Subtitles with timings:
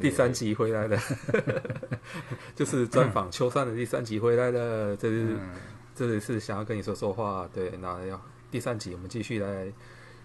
[0.00, 0.98] 第三集回来了，
[2.56, 4.96] 就是专访秋山的第三集回来了。
[4.96, 5.36] 这是，
[5.94, 7.48] 这里是想要跟你说说话。
[7.52, 9.70] 对，那要第三集，我们继续来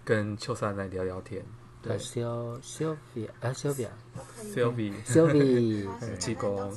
[0.04, 1.44] 跟秋山来聊聊天。
[1.82, 5.86] 对，Sylvia 啊，Sylvia，Sylvia，
[6.18, 6.72] 气功。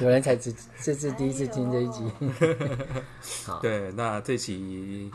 [0.00, 2.10] 有人才知，这是第一次听这一集。
[3.44, 5.10] 好，对，那这集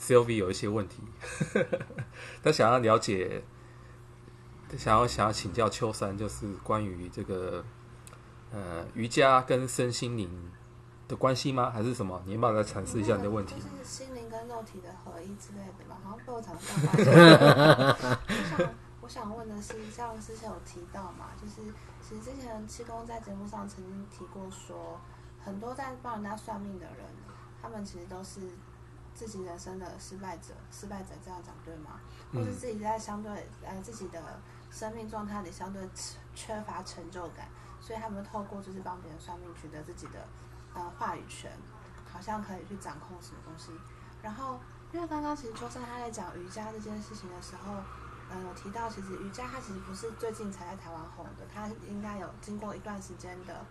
[0.00, 0.96] Sylvia 有一些问题，
[2.42, 3.42] 他想要了解，
[4.76, 7.64] 想要想要请教秋山，就是关于这个
[8.52, 10.50] 呃瑜伽跟身心灵
[11.08, 11.70] 的关系吗？
[11.70, 12.22] 还是什么？
[12.26, 13.54] 你要不要来阐释一下你的问题？
[13.56, 16.60] 就是心灵跟肉体的合一之类的嘛，好像被我讲到。
[18.32, 21.72] 我想，我想问的是，像之前有提到嘛，就是。
[22.02, 25.00] 其实之前七公在节目上曾经提过说，说
[25.44, 27.06] 很多在帮人家算命的人，
[27.62, 28.40] 他们其实都是
[29.14, 30.54] 自己人生的失败者。
[30.72, 32.00] 失败者这样讲对吗？
[32.34, 33.30] 或是自己在相对
[33.62, 34.20] 呃自己的
[34.70, 35.88] 生命状态里相对
[36.34, 37.48] 缺乏成就感，
[37.80, 40.26] 所以他们透过就是帮别人算命，取得自己的
[40.74, 41.50] 呃话语权，
[42.10, 43.72] 好像可以去掌控什么东西。
[44.22, 44.60] 然后
[44.92, 47.74] 因为刚刚其实秋生他在讲瑜伽这件事情的时候。
[48.32, 53.66] 嗯，有提到，其实瑜伽它其实不是最近才在台湾红的，它应该有经过一段时间的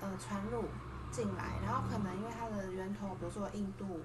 [0.00, 0.66] 呃传入
[1.10, 3.98] 进来，然后可能因为它的源头，比如说印度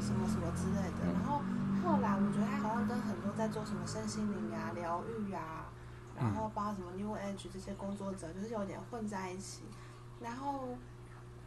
[0.00, 1.40] 什么什么之类的，然后
[1.84, 5.70] 后来我觉得他好像跟很多在做什么身心灵啊、疗愈啊，
[6.16, 9.62] 然后包括什么 New Age 这些工作者，就是有点混在一起，
[10.20, 10.76] 然后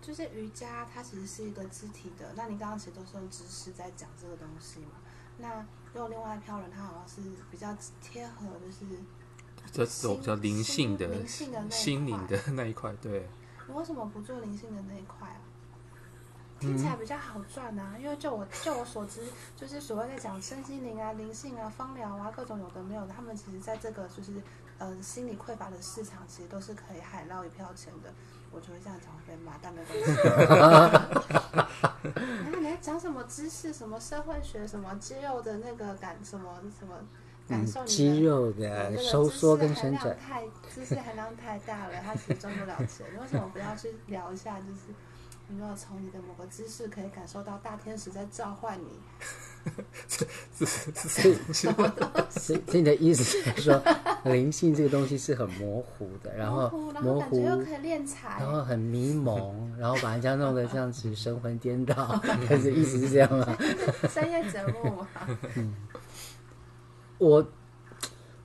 [0.01, 4.91] 就是瑜伽它其实是一个肢体的，那你刚刚其实都是用知识在讲这个东西嘛，
[5.38, 5.65] 那。
[5.93, 7.67] 又另外一票人，他好像是比较
[8.01, 8.85] 贴合，就是
[9.73, 12.93] 这种比较灵性的、灵性的、心灵的那一块。
[13.01, 13.27] 对，
[13.67, 15.41] 你为什么不做灵性的那一块啊？
[16.61, 17.95] 听起来比较好赚啊！
[17.99, 19.22] 因为就我就我所知，
[19.57, 24.31] 就是所谓在讲身心灵啊、灵性啊、芳疗啊，各种有的没有的，他们其实在这个就是
[24.77, 28.13] 呃心理匮乏的市场，其实都是可以海捞一票钱的。
[28.51, 30.11] 我就会这样讲被骂，但没关系。
[32.44, 36.94] 然 后你在讲什么知识，什么社会学，什么肌肉的那个感，什么什么
[37.47, 37.91] 感受你的？
[37.91, 43.07] 肌肉的收缩跟伸展，太知识含量太大了，它其实赚不了钱。
[43.19, 44.59] 为什么不要去聊一下？
[44.59, 44.94] 就是。
[45.51, 49.01] 有没有从你的某个姿势可以感受到大天使在召唤你？
[50.07, 50.25] 是
[50.66, 51.69] 是是是，
[52.31, 53.84] 所以你的意思是说，
[54.23, 56.69] 灵性这个东西是很模糊的，然后
[57.01, 63.45] 模糊又可以练财，然后很迷蒙，然后把人家弄得这样子神魂颠倒， 可是意思是这样吗？
[64.09, 65.07] 深夜节目嘛。
[65.57, 65.75] 嗯，
[67.18, 67.45] 我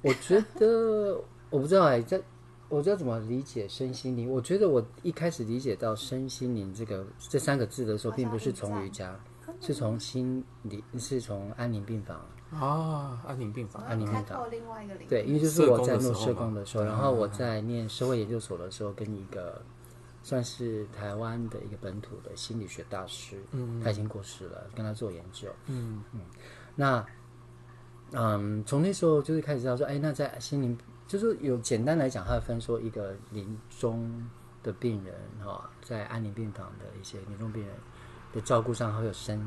[0.02, 2.20] 我觉得我不知道哎，这。
[2.68, 4.30] 我知道怎么理解身心灵。
[4.30, 9.18] 我觉得我一开始理解到身心灵这个这三个字的时候，并不是从瑜伽，
[9.60, 14.50] 是从心理，是从安宁病房啊，安宁病房，安宁病房。
[14.50, 15.08] 另外一个领域。
[15.08, 19.62] 对，因为就是我在做社工的时候，然后我在念社会研究所的时候，跟一个
[20.22, 26.20] 算是台湾的一个本土的心理学大师，嗯，他已经过世了，跟他做研究，嗯嗯，
[26.74, 27.06] 那
[28.12, 30.76] 嗯，从那时候就是开始知道说，哎，那在心灵。
[31.06, 34.28] 就是有简单来讲，它会分说一个临终
[34.62, 37.74] 的病人哈，在安宁病房的一些临终病人
[38.32, 39.40] 的照顾上，会有身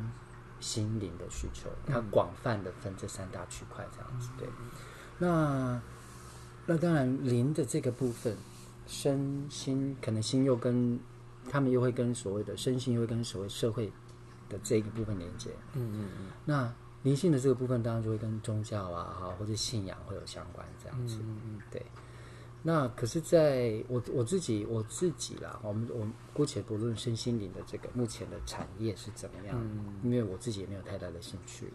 [0.60, 1.70] 心灵的需求。
[1.86, 4.30] 它广泛的分这三大区块这样子。
[4.38, 4.48] 对，
[5.18, 5.82] 那
[6.66, 8.38] 那当然灵的这个部分，
[8.88, 11.00] 身心可能心又跟
[11.50, 13.92] 他们又会跟所谓的身心又会跟所谓社会
[14.48, 15.50] 的这一个部分连接。
[15.74, 16.26] 嗯嗯嗯。
[16.46, 16.74] 那
[17.04, 21.20] 灵性的这个部分，当然就会跟宗教啊，哈，或者信仰会有相关这样子。
[21.22, 21.82] 嗯嗯，对。
[22.62, 31.72] 那可是在我我自己我自己啦，我们我们姑且不论身心灵的这个目前的产业是怎么样，嗯，因为我自己也没有太大的兴趣。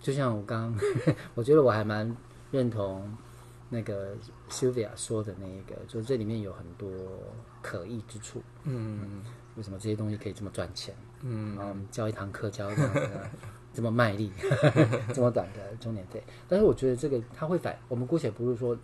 [0.00, 0.84] 就像我刚刚，
[1.34, 2.16] 我觉得我还蛮
[2.52, 3.12] 认同
[3.68, 4.14] 那个
[4.48, 6.88] Sylvia 说的那一个，就这里面有很多
[7.60, 8.40] 可疑之处。
[8.62, 9.22] 嗯嗯，
[9.56, 10.94] 为什么这些东西可以这么赚钱？
[11.22, 13.00] 嗯，然后我们教一堂课教一堂课。
[13.74, 14.30] 这么卖力，
[15.12, 18.76] 这么短的钟点费，但是我觉得这个他会反，我们姑且不是说，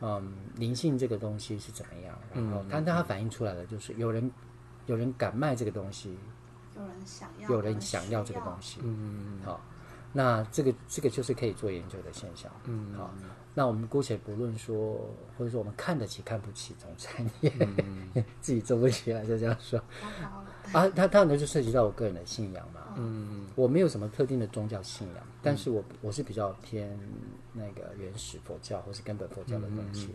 [0.00, 4.30] 嗯，灵性这个东西是怎么样，然后但它反映出来的就是有人
[4.86, 6.18] 有人敢卖这个东西，
[6.74, 8.24] 有人想要，有人想要。
[8.24, 9.60] 这个东西，嗯，好，
[10.12, 13.10] 那这个这个就是可以做研究的现象，嗯，好，
[13.54, 14.98] 那我们姑且不论说，
[15.36, 19.78] 或者说我们看得起看不起这种产业，嗯、 自己做不起来就这样说，
[20.72, 22.80] 啊，他他可能就涉及到我个人的信仰嘛。
[22.96, 26.98] 嗯，我没有什么特定的宗教信仰，但是我我是比较偏
[27.52, 30.14] 那个原始佛教或是根本佛教的东西，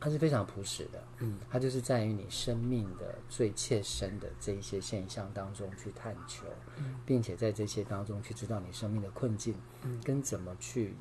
[0.00, 6.46] 它是非常朴实的，嗯，它就是在于你生命的最切身的这一些现象当中去探求，
[7.06, 9.54] 并且在这些当中去知道你生命的困境，
[10.02, 10.94] 跟怎么去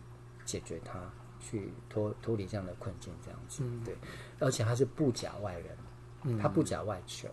[0.46, 1.00] 解决它，
[1.40, 3.64] 去脱脱离这样的困境，这样子。
[3.66, 3.96] 嗯、对，
[4.40, 7.28] 而且他是不假外人，他不假外求。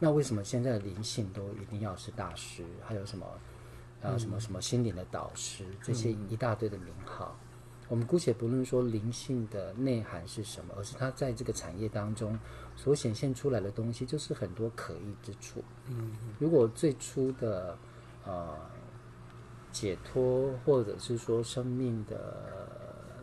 [0.00, 2.64] 嗯、那为什么现在的灵性都一定要是大师？
[2.84, 3.26] 还有什么？
[4.02, 5.64] 呃什么什么心灵的导师？
[5.82, 7.36] 这些一大堆的名号。
[7.42, 12.38] 嗯、我们姑且不论说灵性的内涵是什么，而是它在这个产业当中
[12.74, 15.62] 所显现出来的东西，就是很多可疑之处。
[15.86, 17.78] 嗯，如果最初的
[18.24, 18.56] 呃。
[19.72, 22.68] 解脱，或者是说生命的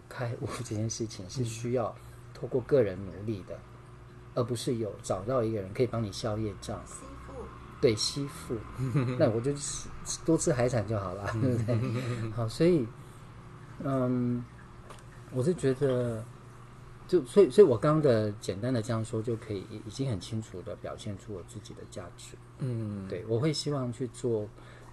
[0.07, 1.93] 开悟这件事情，是需要
[2.33, 3.59] 透过个人努力的，嗯、
[4.37, 6.79] 而不是有找到一个人可以帮你消业障。
[6.85, 6.93] 吸
[7.25, 7.33] 附，
[7.81, 8.55] 对，吸附。
[9.19, 9.89] 那我就吃
[10.23, 12.31] 多吃海产就好了， 对不对？
[12.31, 12.87] 好，所以，
[13.83, 14.43] 嗯，
[15.31, 16.23] 我是觉得，
[17.07, 22.37] 就所以，所以我刚刚的简单的这样说，就可以已经很清楚的表现出我自己的价值。
[22.59, 24.47] 嗯，对，我会希望去做。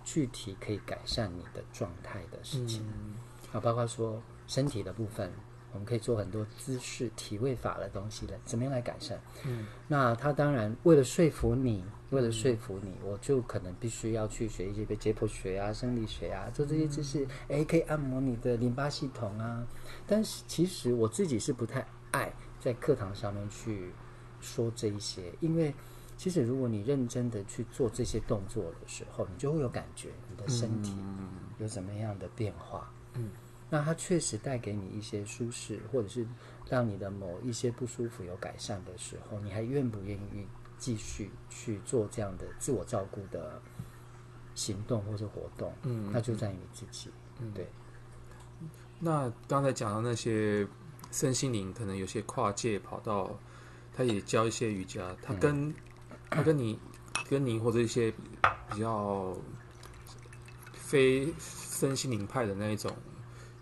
[0.06, 5.32] 具体可以改善你的状态的事情，啊、嗯，包括说身体的部分，
[5.74, 9.20] 我们可以做很多姿势、体位法的东西的，怎么样来改善？
[9.44, 19.66] 嗯，那他当然为了说服你，为了说服你，嗯、我就可能必须要去学一些解剖学啊、生理学啊，做这些知识，哎、嗯，可以按摩你的淋巴系统啊。
[20.06, 23.92] 但是其实我自己是不太爱在课堂上面去
[24.40, 25.74] 说这一些，因为。
[26.16, 30.96] 其实，如果你认真的去做这些动作的时候，你就会有感觉，你的身体
[31.58, 32.88] 有怎么样的变化。
[33.14, 33.30] 嗯，
[33.74, 36.24] 那它确实带给你一些舒适，或者是
[36.70, 40.46] 让你的某一些不舒服有改善的时候，你还愿不愿意
[40.78, 43.60] 继续去做这样的自我照顾的
[44.54, 45.74] 行动或者活动？
[45.82, 47.10] 嗯，那就在于你自己。
[47.40, 47.66] 嗯，对。
[49.00, 50.64] 那刚才讲到那些
[51.10, 53.36] 身心灵，可能有些跨界跑到，
[53.92, 55.74] 他也教一些瑜伽，他跟、嗯
[56.30, 56.78] 他跟你、
[57.28, 58.12] 跟你或者一些
[58.70, 59.36] 比较
[60.72, 62.88] 非身心灵派的那一种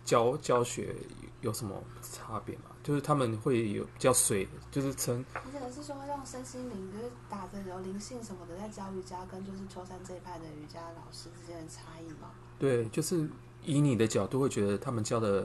[0.05, 0.95] 教教学
[1.41, 2.65] 有什么差别吗？
[2.83, 5.25] 就是他们会有比较水，就是称。
[5.45, 12.31] 你可能是说用身心灵，就是打着有灵性什么的在教瑜伽，跟就是秋山这一派的瑜伽老师之间的差异吗？
[12.59, 13.29] 对，就是
[13.63, 15.45] 以你的角度会觉得他们教的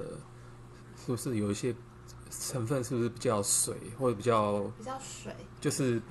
[0.98, 1.76] 是不是有一些？
[2.30, 6.02] 成分是不是比较水，或者比较比较水，就是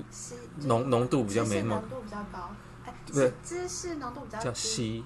[0.60, 2.50] 浓浓度比较没那么浓度比较高，
[2.86, 5.04] 哎，对，知识浓度比较稀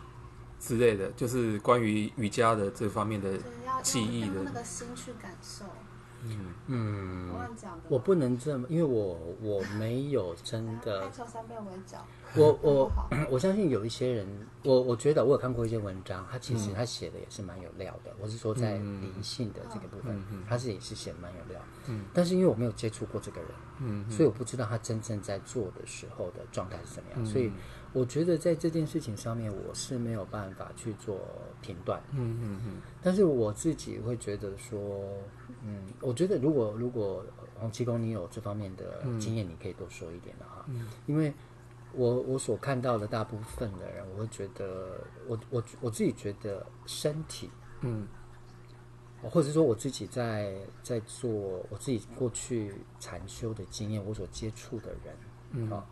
[0.61, 3.33] 之类的，就是关于瑜伽的这方面的
[3.83, 5.65] 记忆的那个心去感受。
[6.23, 7.31] 嗯嗯，
[7.89, 11.11] 我不能这么，因为我我没有 真的。
[12.37, 12.93] 我我
[13.31, 18.15] 我相信有一些人，我我觉得我有看过一些文章，他其实他写的也是蛮有料的。
[18.21, 21.59] 我是说在灵性的这个部分，他是也是写蛮有料。
[21.87, 27.25] 嗯，但是因为我没有接触过这个人，嗯，所以我不知道他真正在做的时候的状态是怎么样。
[27.25, 27.51] 所以
[27.93, 31.19] 我觉得在这件事情上面，我是没有办法去做
[31.61, 32.03] 评断。
[32.13, 32.81] 嗯嗯嗯。
[33.03, 35.05] 但是我自己会觉得说，
[35.63, 37.25] 嗯，我觉得如果如果
[37.59, 40.65] 洪七公你有这方面的经验，你可以多说一点的哈。
[40.69, 41.33] 嗯，因为。
[41.93, 47.51] 我我所看到的大部分的人，我会觉得，我我我自己觉得身体，
[47.81, 48.07] 嗯，
[49.21, 50.55] 或者说我自己在
[50.85, 51.29] 在做
[51.69, 55.17] 我自己过去禅修的经验，我所接触的人，
[55.51, 55.85] 嗯啊，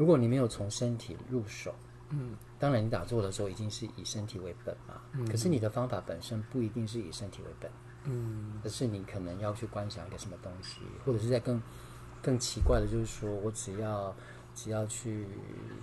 [0.00, 1.74] 如果你没有从身体入手，
[2.08, 7.70] 嗯，当然你打坐的时候已经是以身体为本嘛，嗯，可是你的方法本身不一定是以身体为本，
[8.04, 11.60] 嗯，而是你可能要去观想一个什么东西，或者是在更
[12.22, 14.16] 更奇怪的，就是说我只要。
[14.52, 15.24] 只要去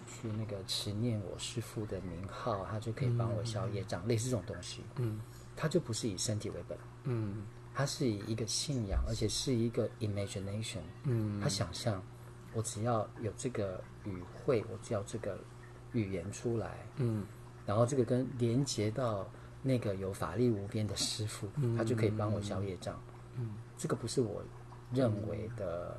[0.06, 4.84] 去那个持念我师父的名号，他就可以帮我消业障，嗯、类似这种东西。
[4.98, 5.22] 嗯，
[5.56, 6.78] 他就不是以身体为本。
[7.06, 10.82] 嗯，他是以一个信仰，而且是一个 imagination。
[11.06, 12.04] 嗯，他想象，
[12.54, 15.38] 我只要有这个语汇，我只要这个
[15.94, 17.26] 语言出来，嗯，
[17.66, 19.28] 然后这个跟连接到
[19.62, 23.00] 那个有法力无边的师傅，嗯、他就可以帮我消业障。
[23.36, 24.42] 嗯，这个不是我
[24.92, 25.96] 认为的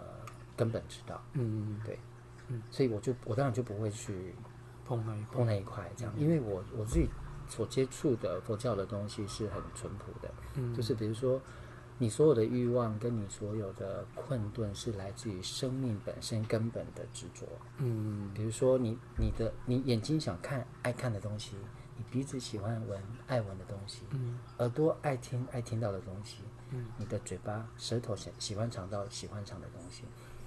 [0.56, 1.22] 根本之道。
[1.34, 1.98] 嗯，对。
[2.48, 4.34] 嗯，所以我就我当然就不会去
[4.86, 7.06] 碰那一碰那一块这样，因为我我自己
[7.46, 11.38] 所接触的佛教的东西是很淳朴的，嗯，就是比如说
[11.98, 17.46] 你所有的欲望跟你所有的困顿是来自于生命本身根本的执着，
[17.78, 21.56] 嗯，比如说你你的你眼睛想看爱看的东西，
[21.96, 26.38] 你鼻子喜欢闻爱闻的东西，嗯，耳朵爱听爱听到的东西，
[26.70, 30.04] 嗯，你的嘴巴舌头喜喜欢尝到喜欢尝的东西，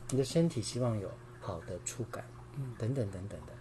[0.09, 1.09] 你的身体希望有。
[1.43, 2.23] 好的触感，
[2.55, 3.53] 嗯，等等等等的，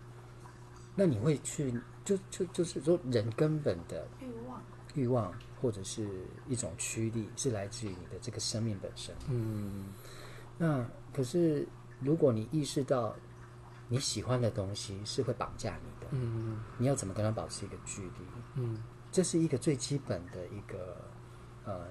[0.94, 1.72] 那你会去
[2.04, 6.08] 就就就是说，人根本的欲望，欲望或者是
[6.48, 9.14] 一种驱力，是来自于你的这个生命本身。
[9.28, 9.86] 嗯，
[10.58, 11.66] 那可是
[12.00, 13.14] 如果你意识到
[13.88, 18.26] 你喜欢的东西是会绑架你的，嗯，你要怎么跟他保持一个距离？
[18.54, 20.96] 嗯，这是一个最基本的一个
[21.64, 21.86] 呃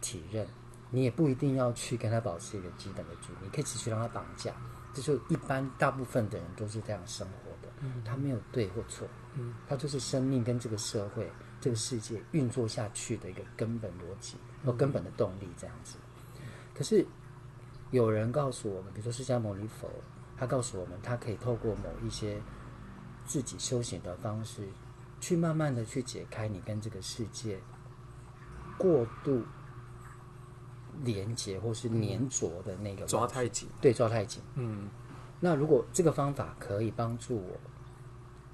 [0.00, 0.46] 体认。
[0.90, 4.54] 你也不一定要去跟他保持一个基本的距离，你可以持续让他绑架。
[4.92, 11.28] 这就一般大部分的人都是这样生活的，嗯，他没有对或错，嗯，他就是生命跟这个社会、
[11.64, 15.96] 这个世界运作下去的一个根本逻辑和根本的动力，这样子。
[16.74, 17.06] 可是
[17.90, 19.88] 有人告诉我们，比如说释迦牟尼佛，
[20.36, 22.38] 他告诉我们，他可以透过某一些
[23.24, 24.68] 自己修行的方式，
[25.22, 27.58] 去慢慢的去解开你跟这个世界
[28.76, 29.42] 过度。
[31.02, 34.40] 连接或是粘着的那个抓太紧，对，抓太紧。
[34.54, 34.88] 嗯，
[35.40, 37.58] 那如果这个方法可以帮助我，我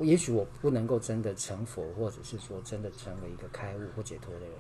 [0.05, 4.51] 也许我不能够真的成佛，或者是说真的成为一个开悟或解脱的人。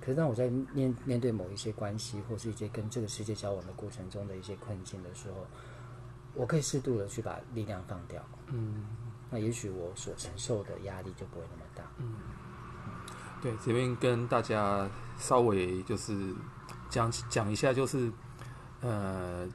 [0.00, 5.46] 可是当我在面面对某一些关系，或是一些跟这个世界交往的过程中的一些困境的时候，
[6.34, 8.22] 我可以适度的去把力量放掉。
[8.48, 8.86] 嗯，
[9.30, 11.84] 那也许我所承受的压力就不会那么大。
[11.98, 12.14] 嗯，
[13.42, 16.34] 对，这边跟大家稍微就是。
[16.90, 18.10] 讲讲一下，就是，
[18.80, 19.48] 呃，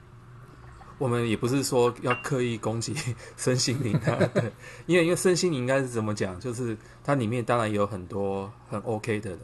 [0.98, 2.96] 我们也不是说要刻意攻击
[3.36, 4.52] 身心灵啊， 对，
[4.86, 9.40] 因为因为身心灵应该是怎么讲，就是它里面当然也有很多很 OK 的人，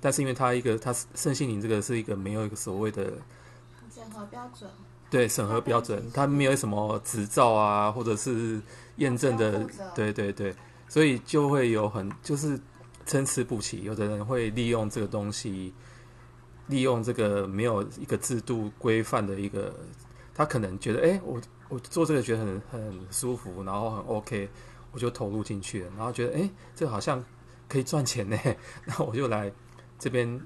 [0.00, 3.12] 但是因为它一个它身心灵这个是一个没有一个所谓的
[3.94, 4.70] 审核标准，
[5.10, 8.60] 对，审核标准，它没有什么执照啊，或者是
[8.96, 10.54] 验证的，对对对，
[10.88, 12.58] 所以就会有很就是
[13.06, 15.72] 参差不齐，有的人会利用这个东西。
[16.68, 19.74] 利用这个没有一个制度规范的一个，
[20.38, 24.48] 他可能觉得，哎，我我做这个觉得很很舒服，然后很 OK，
[24.92, 27.22] 我就投入进去了，然后觉得，哎，这好像
[27.68, 28.38] 可以赚钱呢，
[28.86, 29.52] 然后我就来
[29.98, 30.40] 这边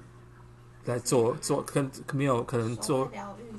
[0.85, 3.53] 来做做，跟没有可能做疗愈，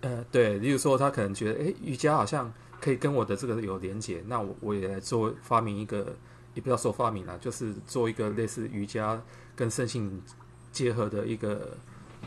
[0.00, 6.16] 呃，对，例如说他可能觉得，哎，瑜伽好像可以跟我的这个有连结，那我我也来做发明一个，
[6.54, 9.22] 也不要说发明了，就是做一个类似瑜伽
[9.54, 10.22] 跟身心
[10.72, 11.76] 结合的一个。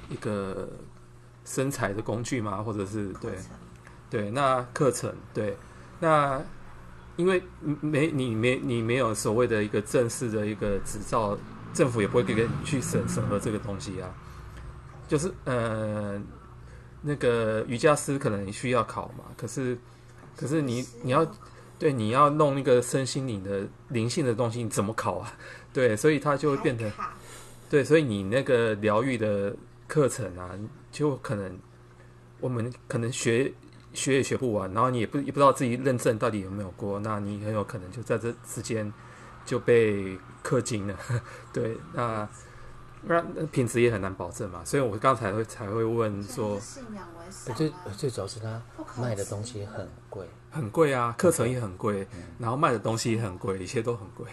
[0.09, 0.69] 一个
[1.49, 3.31] 生财的工具嘛，或者是对，
[4.07, 5.57] 对，那课程对，
[5.99, 6.39] 那
[7.15, 7.41] 因为
[7.81, 11.35] 没你没你没有所谓的一个正式的一个执照，
[11.73, 14.13] 政府也不会给你去审审核这个东西啊。
[15.07, 16.21] 就是呃，
[17.01, 19.75] 那个瑜伽师可能需要考嘛，可是
[20.37, 21.25] 可是你你要
[21.79, 25.33] 对你要弄那个身心灵的灵性的东西，你怎么考啊？
[25.73, 26.91] 对，所以它就会变成
[27.67, 29.55] 对，所以你那个疗愈的。
[29.89, 30.51] 课程啊，
[30.99, 31.57] 就可能
[32.41, 33.49] 我们可能学
[33.93, 38.91] 学也学不完，然后你也不也不知道自己认证到底有没有过，那你很有可能就在这之间
[39.45, 40.99] 就被氪金了。
[41.53, 42.27] 对，那
[43.01, 44.61] 那品质也很难保证嘛。
[44.65, 47.53] 所以我刚才会才会问说，信仰为？
[47.53, 48.61] 最最主要是他
[48.97, 52.05] 卖的东西很贵，很贵啊，课程也很贵，
[52.37, 54.27] 然后卖的东西也很贵，一切都很贵。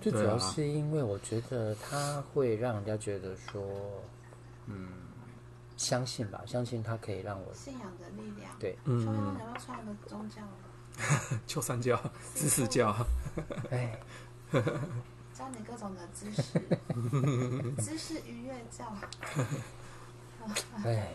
[0.00, 3.60] 最主要是因为我觉得他会让人家觉得说。
[4.68, 4.86] 嗯，
[5.82, 8.56] 相信吧，相信他可以让我信仰的力量。
[8.58, 10.40] 对，嗯，想要创一个宗教，
[11.46, 12.00] 秋山教、
[12.34, 12.94] 知识教，
[13.70, 13.98] 哎，
[15.34, 16.60] 教你各种的知识，
[17.82, 18.94] 知识愉悦教。
[20.84, 21.08] 哎，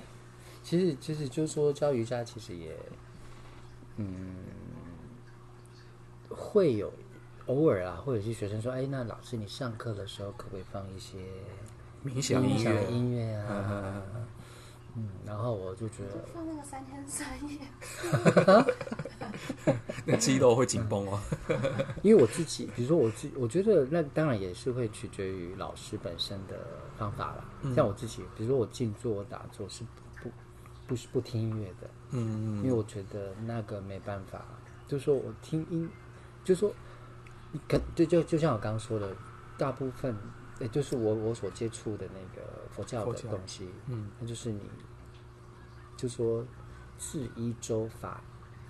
[0.64, 2.78] 其实其实就是说教瑜伽，其实也，
[3.96, 4.36] 嗯，
[6.30, 6.92] 会有
[7.46, 11.18] 偶尔啊，会有些学生说，哎，那老师你上课的时候可不可以放一些？
[12.06, 14.02] 冥想音乐，音乐啊，
[14.98, 17.60] 嗯，嗯，然后我就觉得放那个三天三夜，
[20.06, 21.20] 那肌肉会紧绷哦。
[22.02, 26.58] 因为我自己，比如说我自，我觉得那当然也是会取决于老师本身的
[26.98, 27.46] 方法了。
[27.62, 30.32] 嗯、像我自己，比如说我静坐打坐是不不
[30.88, 34.44] 不是不听音乐的，嗯嗯，因为我觉得那个没办法，
[34.88, 35.88] 就是说我听音，
[36.44, 36.74] 就是说，
[37.68, 39.16] 跟就就就像我刚刚说的，
[39.58, 40.16] 大部分。
[40.60, 44.62] 也就是我我所接触的那个佛教的东西，嗯，那就是你，
[45.96, 46.44] 就说
[46.98, 48.24] 治一周法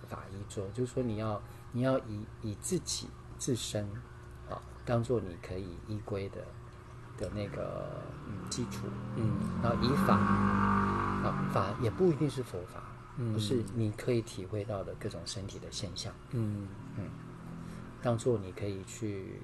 [0.08, 1.42] 法一周，就是说你要
[1.72, 3.86] 你要以以自己自身
[4.50, 6.42] 啊当做你可以依归的
[7.18, 12.84] 的那个嗯基础，嗯，然后以法啊法也不一定是佛法，
[13.18, 16.68] 嗯，不是你可以体会到的各种身体的现象，嗯
[16.98, 17.10] 嗯，
[18.02, 19.42] 当做你可以去。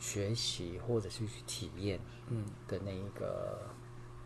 [0.00, 2.44] 学习或者是去体验，嗯。
[2.66, 3.58] 的那一个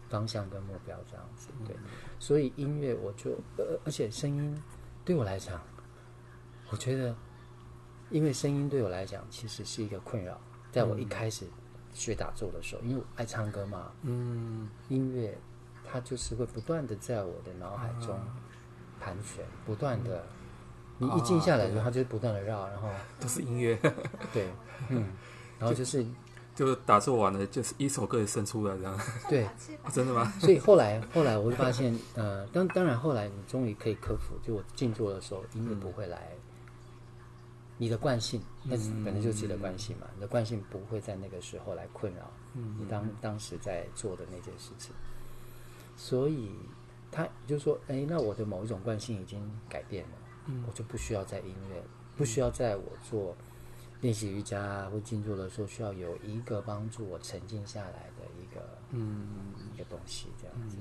[0.09, 1.75] 方向跟目标这样子，对，
[2.21, 4.63] 所以音乐我就呃，而且声音
[5.05, 5.61] 对我来讲，
[6.71, 7.17] 我觉得，
[8.11, 10.39] 因为声音对我来讲其实是一个困扰，
[10.71, 11.47] 在我一开始
[11.93, 15.37] 学打坐的时候，因为我爱唱歌嘛，嗯，音乐
[15.83, 18.21] 它就是会不断的在我的脑海中
[19.01, 20.25] 盘旋，不断的，
[20.99, 22.89] 你一静下来的时候，它就不断的绕，然后
[23.19, 23.75] 都是音乐，
[24.33, 24.51] 对，
[24.91, 25.07] 嗯。
[25.59, 26.05] 然后就是
[26.55, 29.01] 就打坐完了，就是一首歌也生出来这样。
[29.29, 29.53] 对、啊，
[29.93, 30.33] 真的吗？
[30.41, 36.31] 所以后来后来我就发现，呃，当当然后来你终于可以克服，就我静坐的时候，音乐不会来。
[37.77, 40.07] 你的惯性，那本来就是自己的惯性嘛。
[40.15, 42.31] 你的惯性不会在那个时候来困扰
[42.79, 44.95] 你当当时在做的那件事情。
[45.97, 46.53] 所以
[47.11, 51.83] 他就说：“哎，那我的某一种惯性已经改变了，我就不需要在音乐，
[52.17, 53.37] 不需要在我做
[54.05, 59.27] 练习瑜伽或静坐的时候，需要有一个帮助我沉静下来的一个嗯
[59.73, 60.77] 一个东西，这样子。”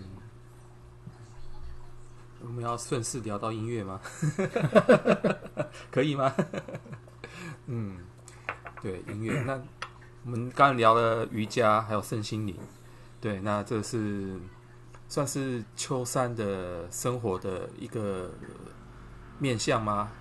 [2.43, 4.01] 我们要顺势聊到音乐吗？
[5.89, 6.35] 可以吗？
[7.67, 7.99] 嗯，
[8.81, 9.41] 对，音乐。
[9.43, 9.53] 那
[10.25, 12.53] 我们刚刚聊了瑜伽，还有身心灵。
[13.21, 14.37] 对，那这是
[15.07, 18.29] 算是秋山的生活的一个
[19.39, 20.11] 面向吗？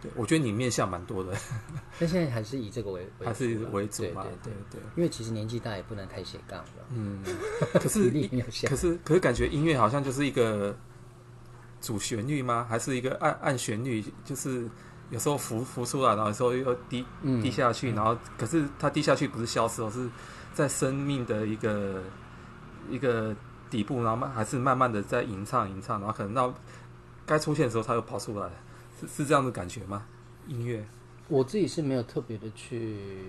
[0.00, 1.34] 对，我觉得你面向蛮多的。
[1.98, 4.22] 但现在还是以这个为，为还是为主嘛？
[4.22, 4.80] 对对，对对。
[4.96, 6.86] 因为其实年纪大也不能太斜杠了。
[6.90, 7.22] 嗯。
[7.74, 8.10] 可是，
[8.66, 10.76] 可是，可是感觉音乐好像就是一个。
[11.82, 12.66] 主旋律吗？
[12.68, 14.04] 还是一个暗暗旋律？
[14.22, 14.68] 就是
[15.08, 17.02] 有时候浮浮出来，然后有时候又低
[17.42, 20.06] 低下去，然后可是它低下去不是消失，而是
[20.52, 22.02] 在生命的一个
[22.90, 23.34] 一个
[23.70, 26.52] 底部，然后慢还是慢慢的在吟唱吟唱，然后可能到
[27.24, 28.50] 该出现的时候，它又跑出来，
[29.00, 30.06] 是是这样的感觉吗？
[30.46, 30.84] 音乐，
[31.28, 33.24] 我自己是没有特别的去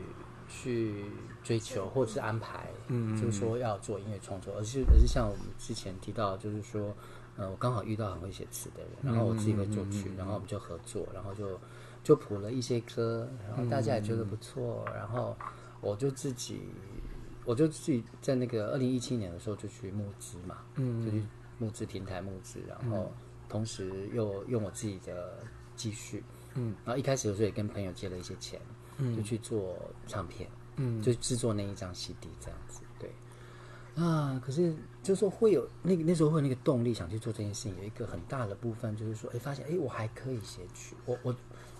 [0.49, 1.05] 去
[1.43, 6.93] 追求或者是安排，嗯，就是说要做音乐创作，而是而是像我们之前提到，就是说。
[7.37, 11.57] 呃，我刚好遇到很会写词的人，然后我自己会作曲，然后我们就合作，然后就
[12.03, 15.35] 就谱了一些歌，然后大家也觉得不错，然后
[15.79, 16.59] 我就自己，
[17.45, 21.23] 我就自己在那个二零一七年的时候就去募资嘛，嗯，就去
[21.57, 23.09] 募资平台募资，然后
[23.47, 25.39] 同时又用我自己的
[25.81, 28.61] 积蓄，嗯，然后一开始的时候也跟朋友借了一些钱，
[28.97, 33.09] 嗯，就去做唱片，嗯，就制作那一张 CD 这样子，对。
[33.95, 41.35] 啊，可是就是说会有那个那时候会有那个动力想去做这件事情，有一个很大的部分就是说，哎，发现哎，我还可以写曲，我我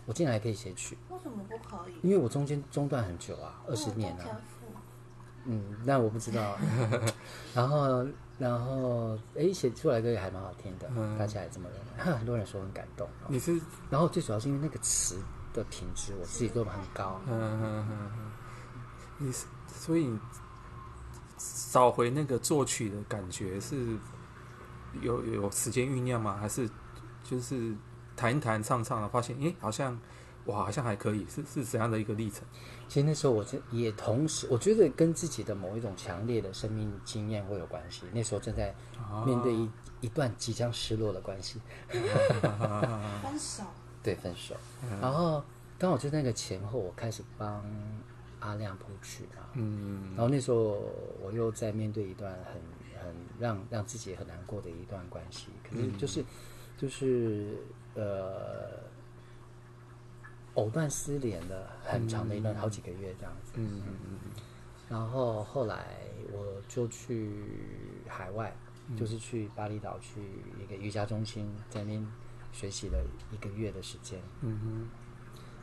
[0.08, 1.94] 我竟然还可以写曲，为什么不可以？
[2.02, 4.42] 因为我中间中断很久啊，二十年啊。
[5.46, 6.58] 嗯，那我不知道。
[7.54, 8.06] 然后
[8.42, 13.08] 然后哎，写出来歌也还蛮好听的，嗯、大家也这么认为， 很多人说很感动。
[13.28, 15.22] 你是，然后最主要是因为那个词
[15.54, 17.22] 的品质，我自己做的很高。
[17.28, 18.32] 嗯嗯嗯嗯。
[19.18, 20.18] 你是所以。
[21.72, 23.98] 找回那个作曲的感觉是
[25.02, 26.38] 有有时间酝酿吗？
[26.40, 26.70] 还是
[27.24, 27.74] 就是
[28.16, 30.00] 弹一弹唱唱了，发现哎，好像
[30.46, 32.44] 哇，好像还可以，是是怎样的一个历程？
[32.88, 38.04] 其实那时候我也同时，我觉得跟自己的某一种强烈的生命经验会有关系。
[38.14, 38.74] 那时候正在
[39.26, 43.64] 面对一、啊、一段即将失落的关系， 分手，
[44.04, 44.56] 对，分手。
[45.02, 45.44] 然后
[45.78, 47.64] 刚好就那个前后，我开始帮。
[48.44, 50.82] 阿亮谱曲嘛，嗯，然后那时候
[51.22, 52.56] 我又在面对一段很
[53.00, 56.26] 很让让自己很难过的一段关系，可能就是、嗯、
[56.76, 57.60] 就是
[57.94, 58.80] 呃
[60.56, 64.20] 藕断丝连的很长的一段、嗯、好几个月这样子，嗯嗯嗯，
[64.90, 65.98] 然后后来
[66.32, 67.32] 我就去
[68.08, 68.56] 海外，
[68.90, 70.22] 嗯、就是去巴厘岛去
[70.62, 72.06] 一个瑜伽中心，在那边
[72.52, 74.90] 学习了一个月的时间，嗯哼。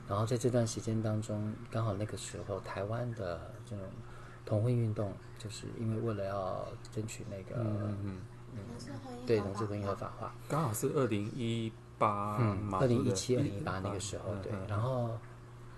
[0.09, 3.85] 然后在这段时间当中，刚好那个时候台湾的这种
[4.47, 8.21] 同婚运动，就是因为为了要争取那个嗯嗯
[9.27, 15.11] 对同志婚姻合法化，刚好是二零一八嗯二零一七二零一八那个时候对，然后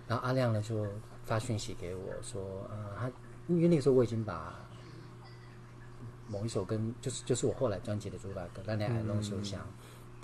[0.07, 0.87] 然后阿亮呢就
[1.25, 3.11] 发讯息给我说，呃他
[3.49, 4.55] 因为那个时候我已经把
[6.29, 9.61] 某一首跟就是就是我后来专辑的主打歌《那年海龙手香》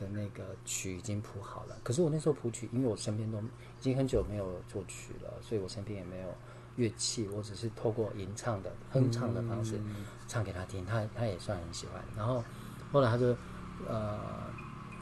[0.00, 3.38] 的那个曲已经谱好了，可是我那时候谱曲，因为我身边都。
[3.78, 6.28] 已经很久没有作曲了，所以我身边也没有
[6.74, 9.78] 乐器，我只是透过吟唱的哼唱的方式
[10.26, 12.02] 唱给他听，他他也算很喜欢。
[12.16, 12.42] 然后
[12.90, 13.26] 后来他就
[13.86, 14.18] 呃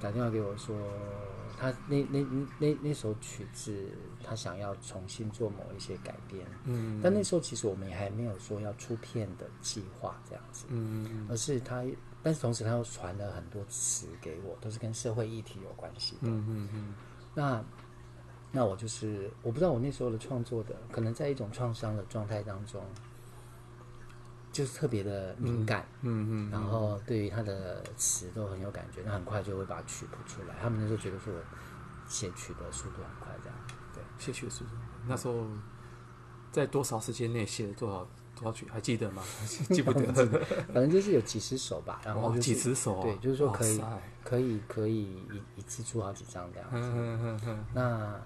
[0.05, 0.77] 打电话给我说，
[1.59, 3.89] 他那那那那那首曲子
[4.23, 11.83] 他想要重新做某一些改编，嗯，但那时候其实我们也还没有说要出片的计划这样子，嗯，而是他，
[12.23, 16.95] 但是同时他又传了很多词给我，都是跟社会议题有关系的，嗯嗯嗯，
[17.35, 17.65] 那。
[18.57, 22.81] 那我就是，我不知道我那时候的创作的，可能在一种创伤的状态当中，
[24.55, 30.55] 就是特别的敏感，嗯嗯，然后对于他的词都很有感觉，那很快就会把曲谱出来。
[30.63, 31.41] 他们那时候觉得说我
[32.07, 33.59] 写曲的速度很快，这样，
[33.93, 34.71] 对， 写曲的速度。
[35.09, 35.45] 那时候
[36.53, 39.25] 在多少时间内写了多少多少曲，还记得吗？
[39.71, 40.13] 记不得，
[40.73, 42.01] 反正就是有几十首吧。
[42.05, 43.83] 然后、就是、几十首，对，就是说可以，
[44.23, 48.21] 可以，可以一一次出好几张这样嗯嗯嗯，那。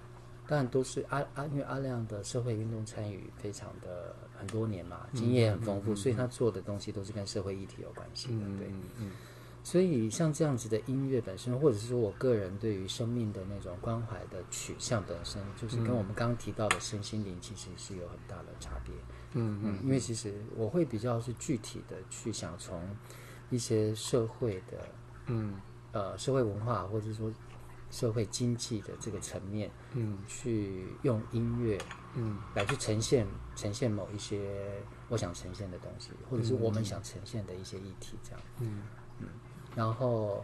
[0.47, 9.11] 当然都是阿阿，因为阿亮的社会运动参与非常的很多年嘛，经验很丰富，所以他做的东西都是跟社会议题有关系的，对，嗯，嗯。
[9.63, 18.93] 所以像这样子的音乐本身，或者是说我个人对于生命的那种关怀的取向本身，就是跟我们刚刚提到的身心灵其实是有很大的差别，
[19.33, 22.81] 嗯嗯，因为其实我会比较是具体的去想从
[23.49, 24.87] 一些社会的，
[25.27, 25.55] 嗯。
[25.91, 27.31] 呃社会文化或者说。
[27.91, 31.75] 社会经济的这个层面，嗯，去用音乐，
[32.15, 38.81] 嗯，来去呈现呈现某一些我想呈现的东西，或者是我们想呈现的一些议题，这样，嗯
[39.19, 39.27] 嗯。
[39.75, 40.43] 然后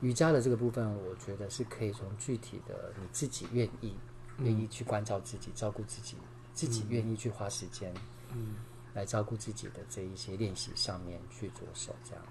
[0.00, 3.94] 瑜伽的这个部分，我觉得是可以从具体的你自己愿意
[4.38, 6.16] 愿意去关照自己、照顾自己，
[6.54, 7.92] 自己愿意去花时间，
[8.32, 8.56] 嗯，
[8.94, 12.24] 来照顾自己的这一些练习上面去着手，这样。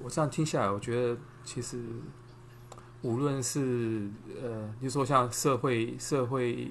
[0.00, 1.82] 我这样听下来，我觉得其实。
[3.04, 4.08] 无论是
[4.40, 6.70] 呃，就说像社会、社会、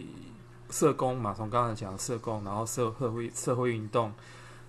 [0.72, 4.12] 社工嘛，从刚才讲社工，然后社会、社会运动，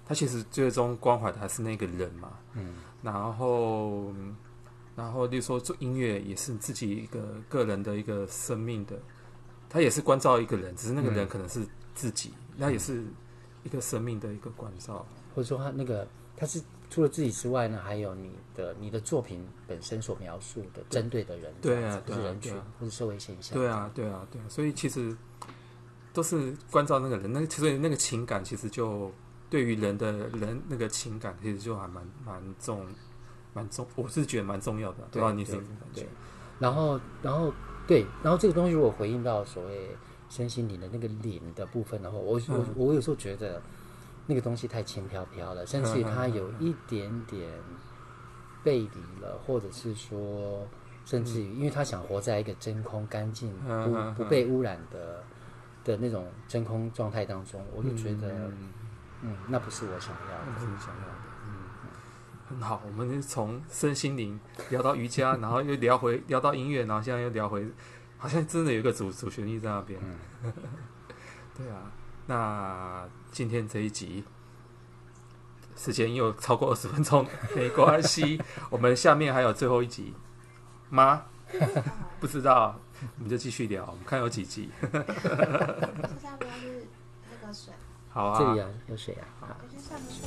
[0.05, 2.33] 他其实最终关怀的还是那个人嘛。
[2.53, 2.75] 嗯。
[3.03, 4.13] 然后，
[4.95, 8.97] 然后，例如说做音乐也是自己一个个人的一个生命的，
[9.71, 13.05] 他也是关照一个人，只是那个人可能是自己，那、嗯、也是
[13.63, 16.63] 一个生命的一个关照，或者说他那个他是。
[16.91, 25.17] 除了自己之外呢，还有你的你的作品本身所描述的针对的人，对啊，对人群或者社会现象，对啊，对啊，对啊，所以其实
[26.13, 29.11] 都是关照那个人，那所以那个情感其实就
[29.51, 32.87] 对于人的人那个情感其实就还蛮蛮重
[33.55, 35.33] 蛮重，我是觉得蛮重要的，对吧？
[35.33, 35.53] 你是
[35.95, 36.07] 对，
[36.59, 37.53] 然后然后
[37.87, 39.91] 对，然后这个东西如果回应到所谓
[40.29, 43.61] 身心灵的那个灵的部分的话，我我我有时候觉得。
[44.25, 47.51] 那个东西太轻飘飘了，甚至于它有一点点
[48.63, 50.65] 背离了，或者是说，
[51.05, 53.53] 甚至于，因为他想活在一个真空、干净、
[54.15, 55.25] 不不被污染的
[55.85, 58.51] 的那种真空状态当中，我就觉得，
[59.23, 61.15] 嗯，那不是我想要的，不是你想要的，
[61.47, 61.55] 嗯，
[62.49, 62.83] 很好。
[62.87, 64.39] 我们从身心灵
[64.71, 67.67] 聊到瑜伽， 然后又聊回聊到音乐，然后现在又聊回，
[68.19, 70.01] 好像真的有一个主主旋律在那边。
[71.57, 71.91] 对啊。
[72.27, 74.25] 那今天这一集
[75.77, 78.41] 时间又超过二十分钟，没关系，
[78.71, 80.15] 我们下面还有最后一集
[80.89, 81.25] 吗？
[82.21, 82.79] 不知道，
[83.19, 84.71] 我们就继续聊，我们看有几集。
[84.81, 85.01] 现在
[86.39, 86.87] 不要是
[87.31, 87.73] 那个水。
[88.11, 89.27] 好啊，这里啊，有水啊。
[89.41, 90.23] 好，先上个水。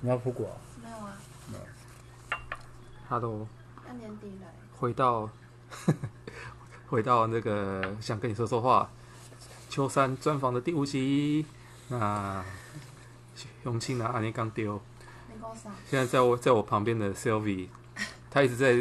[0.00, 0.48] 你要出国？
[0.82, 1.18] 没有啊。
[1.50, 1.64] 没有。
[3.08, 3.48] 哈喽。
[3.84, 4.46] 那年底来。
[4.78, 5.28] 回到，
[6.88, 8.88] 回到那个想跟你说说话，
[9.68, 11.44] 秋山专访的第五集。
[11.88, 12.44] 那
[13.64, 14.80] 永庆拿阿尼刚丢。
[15.88, 17.68] 现在在我在我旁边的 Sylvie，
[18.30, 18.74] 他一直在，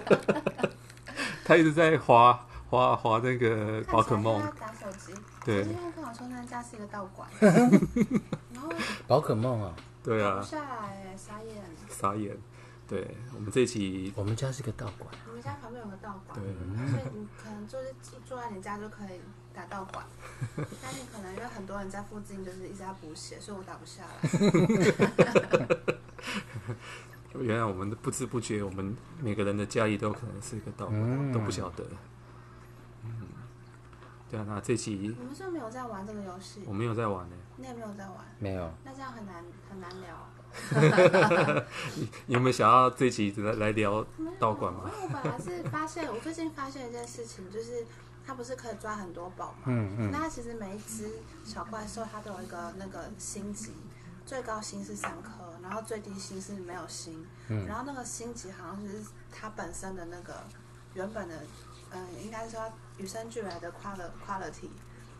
[1.44, 4.40] 他一直在滑滑滑那个宝可梦。
[4.58, 5.12] 打手机。
[5.44, 5.62] 对。
[5.62, 7.28] 因为跟我说他家是一个道馆。
[7.40, 8.70] 然后。
[9.06, 9.74] 宝可梦啊。
[10.02, 12.36] 对啊，下来傻眼，傻眼。
[12.86, 16.44] 对，我们这一期，我们家是个道馆，我们家旁边有个道馆，对，
[16.90, 17.94] 所以你可能就是
[18.26, 19.20] 住在你家就可以
[19.54, 20.04] 打道馆，
[20.56, 24.20] 但是可能因为很多人在附近就是一直在补血，所以我打不下来。
[27.40, 31.84] 原来我们不知不觉，我们每个人的家里都有可能是一个道馆，嗯、都不晓得。
[33.02, 33.26] 嗯，
[34.30, 36.62] 对啊，那这期你们是不是没有在玩这个游戏？
[36.66, 37.36] 我没有在玩呢。
[37.56, 38.16] 你也没有在玩？
[38.38, 38.70] 没有。
[38.84, 40.28] 那这样很难很难聊。
[42.26, 44.04] 你有没有想要这集来来聊
[44.38, 44.90] 道馆吗？
[44.94, 47.86] 因为我本来是发现，我最近发现一件事情，就是
[48.26, 49.64] 它不是可以抓很多宝嘛？
[49.66, 50.10] 嗯嗯。
[50.10, 51.10] 那它其实每一只
[51.44, 53.72] 小怪兽，它都有一个那个星级，
[54.24, 55.30] 最高星是三颗，
[55.62, 57.26] 然后最低星是没有星。
[57.48, 57.66] 嗯。
[57.66, 60.44] 然后那个星级好像是它本身的那个
[60.94, 61.42] 原本的，
[61.90, 62.60] 嗯，应该说
[62.96, 64.68] 与生俱来的 quality。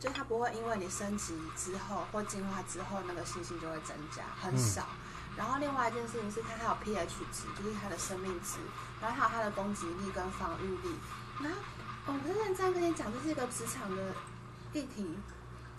[0.00, 4.82] 就它不会因为你升级之后或进化之后，那个星星就会增加，很少。
[4.82, 4.98] 嗯、
[5.36, 8.58] 然后另外一件事情是，它还有 pH 值，就是它的生命值，
[9.00, 10.94] 然后还有它的攻击力跟防御力。
[11.42, 11.58] 然后，
[12.06, 14.02] 我不是认真跟你讲，这是一个职场的
[14.72, 15.16] 议题。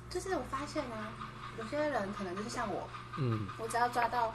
[0.09, 1.13] 就是我发现啊，
[1.57, 2.87] 有些人可能就是像我，
[3.17, 4.33] 嗯，我只要抓到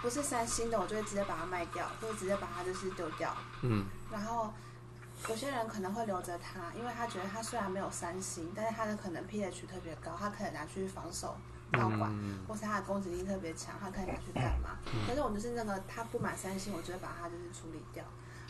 [0.00, 4.52] 不是三星的，我就会直接把它卖掉，或者直接把它就是丢掉，嗯，然后。
[5.28, 11.38] 有些人可能会留着它，因为他觉得他虽然没有三星，但是他的可能 pH 特别高，他可以拿去防守
[11.76, 14.78] 道馆，嗯、或是他的攻击力特别强，他可以拿去干嘛？
[15.06, 18.04] 但是我就是那个他不满三星，我就会把他就是处理掉。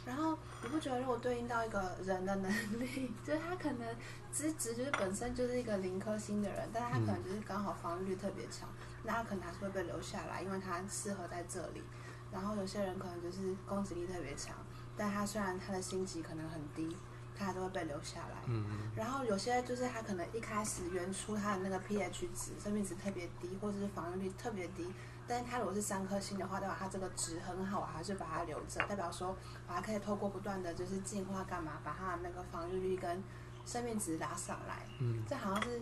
[0.06, 3.96] 然后你不觉得如果对应到一个人的能力，就是他可能
[4.30, 8.68] 资质就是本身就是一个零颗星的人，但是他可能就是刚好防御力特别强，
[9.02, 11.82] 那他可能还是会被留下来，因为他适合在这里。
[12.30, 14.54] 然后有些人可能就是攻击力特别强，
[14.96, 16.94] 但他虽然他的星级可能很低，
[17.36, 18.36] 他还是会被留下来。
[18.46, 18.90] 嗯嗯。
[18.94, 24.92] 然后有些就是它可能一开始原初它的那个 pH 值生命值特别低，或者是防御力特别低，
[25.26, 33.22] 但是它如果是三颗星的话，代表它这个值很好，还是把它留着，代表说把它可以透过不断的就是进化干嘛，把它的那个防御力跟
[33.66, 34.86] 生命值拉上来。
[35.00, 35.22] 嗯。
[35.28, 35.78] 这好像是，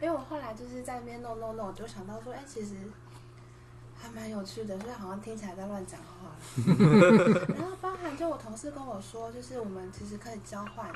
[0.00, 2.76] 因为我后来就是在那边弄弄弄，就想到说，哎，其实。
[4.00, 6.30] 还蛮有趣的，所以好像听起来在乱讲话。
[7.54, 10.90] 然后包含就我同事跟我说，就是我们其实可以交换，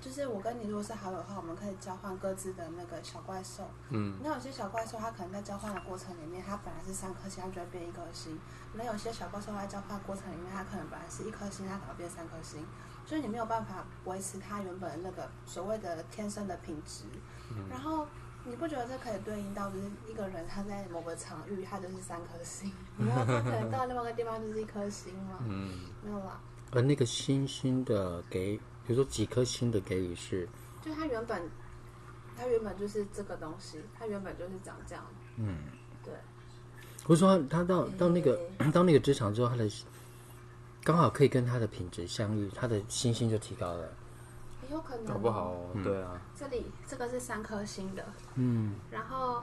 [0.00, 3.68] 就是我跟你如果是好友的话，我们可以交换各自的那个小怪兽。
[3.90, 4.16] 嗯。
[4.24, 8.38] 那有些小怪兽，它可能在交换的过程里面，它本来是三颗星，它就会变一颗星。
[8.72, 12.64] 那有些小怪兽在交换过程里面，它可能本来是一颗星，它可能变三颗星。
[13.04, 17.04] 所以你没有办法维持它原本的那个所谓的天生的品质。
[17.50, 17.68] 嗯。
[17.68, 18.06] 然后。
[18.44, 25.38] 你不觉得这可以对应到，就是一个人他在某个场域，他就是三颗星，然后他可能到另外一个地方就是一颗星嘛？
[25.48, 26.40] 嗯，没有啦。
[26.72, 30.48] 而那个星星的给，比如说几颗星的给予是，
[30.80, 31.48] 就他原本，
[32.36, 35.04] 他原本就是这个东西，他原本就是长这样。
[35.36, 35.58] 嗯，
[36.02, 36.12] 对。
[37.04, 38.40] 或者说他到到那个
[38.72, 39.70] 到那个职场之后，他的
[40.82, 43.88] 刚好可以跟他的品质相遇，他的星星就提高了。
[44.72, 46.20] 有可能搞不好哦，对啊。
[46.34, 48.04] 这里这个是三颗星的，
[48.36, 48.74] 嗯。
[48.90, 49.42] 然后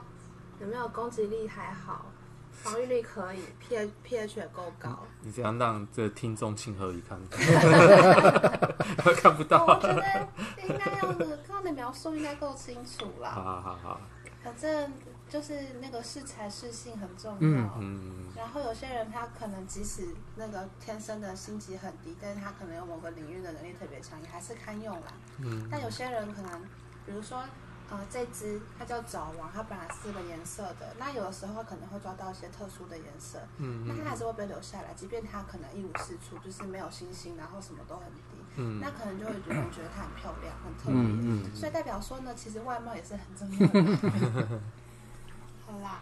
[0.60, 2.06] 有没有攻击力还好，
[2.52, 4.98] 防御力可以， pH pH 也够高。
[5.22, 7.18] 你这样让这听众情何以堪？
[9.16, 9.64] 看不到。
[9.66, 10.28] 我觉得
[10.62, 13.30] 应该要是刚刚的描述应该够清楚啦。
[13.30, 14.00] 好好好好。
[14.42, 14.92] 反正。
[15.30, 25.12] 就是那个适才适性很重要，嗯，然后有些人他可能即使那个天生的星级很低，但是他可能有某个领域的能力特别强，也还是堪用啦。
[25.38, 26.60] 嗯，但有些人可能，
[27.06, 27.44] 比如说，
[27.90, 44.60] 呃，这只它叫爪王，它本来是个颜色的，那有的时候可能会抓到一些特殊的颜色，嗯，那它还是会被留下来，即便它可能一无是处，就是没有星星，然后什么都很低，嗯，那可能就会觉得觉得它很漂亮，很特别，嗯嗯，所以代表说呢，其实外貌也是很重要的。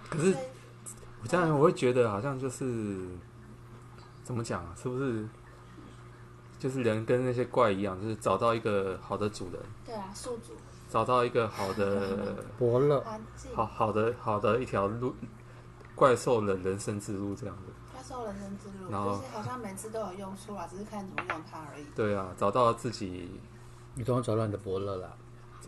[0.09, 0.37] 可是
[1.23, 3.09] 我这样我会觉得好像就是
[4.23, 4.75] 怎么讲啊？
[4.81, 5.27] 是不是
[6.59, 9.61] 就是人跟那些怪一样，就是找到一个好的主人？
[9.85, 10.53] 对啊，宿主
[10.89, 13.05] 找到一个好的 伯乐，
[13.55, 15.15] 好好的好的一条路，
[15.95, 17.63] 怪兽的人生之路这样子。
[17.93, 21.85] 怪兽人生之路，然后就是好像每次都有用处啊，只是看怎么用它而已。
[21.95, 23.31] 对啊，找到自己，
[23.95, 25.17] 你终于找到你的伯乐了？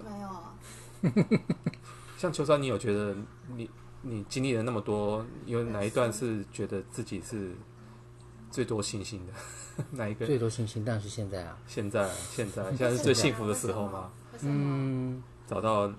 [0.02, 0.54] 没有啊。
[2.16, 3.14] 像秋山，你有觉得
[3.48, 3.70] 你？
[4.02, 7.52] 你经历了那么多，有哪一段是觉得自己是
[8.50, 9.32] 最多信心的？
[9.92, 10.26] 哪一个？
[10.26, 14.10] 最多信心，但是现在啊，现在，现在， 现在是最幸福的时候吗？
[14.42, 15.90] 嗯，找到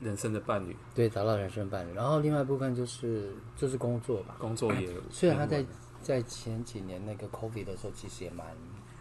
[0.00, 1.92] 人生的伴侣，对，找到人生伴侣。
[1.92, 5.00] 然后另外一部分就是就是工作吧，工作也有。
[5.10, 5.64] 虽然他在
[6.02, 8.46] 在前几年那个 COVID 的时候，其实也蛮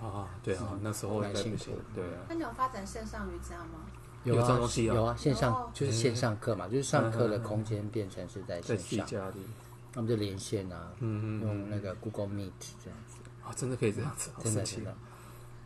[0.02, 2.26] 啊，对啊，那时候蛮辛苦，对啊。
[2.28, 3.86] 那你有发展线上瑜伽吗？
[4.26, 8.78] 有啊，有啊，线上就是线上课嘛，就是上课的空间变成是在线
[9.08, 9.34] 上，
[9.94, 12.52] 他们就连线啊，用那个 Google Meet
[12.84, 14.94] 这样子啊，真的可以这样子，真的真的，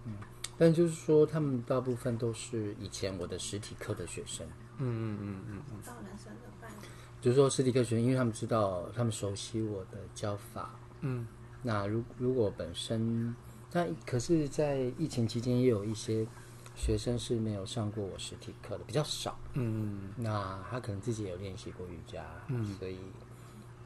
[0.06, 0.14] 嗯，
[0.56, 4.46] 但就是说他们大部分都是以前我的实体课的学生，
[4.78, 6.74] 嗯嗯嗯嗯嗯，
[7.20, 11.26] 就是说实体课学生，因为他们知道，他们熟悉我的教法，嗯，
[11.64, 13.36] 那如如果本身，
[13.72, 16.28] 那可是在疫情期间也有一些。
[16.76, 22.98] 学生是没有上过我实体课的比较少，嗯，那他可能自己有练习过瑜伽，嗯，所以，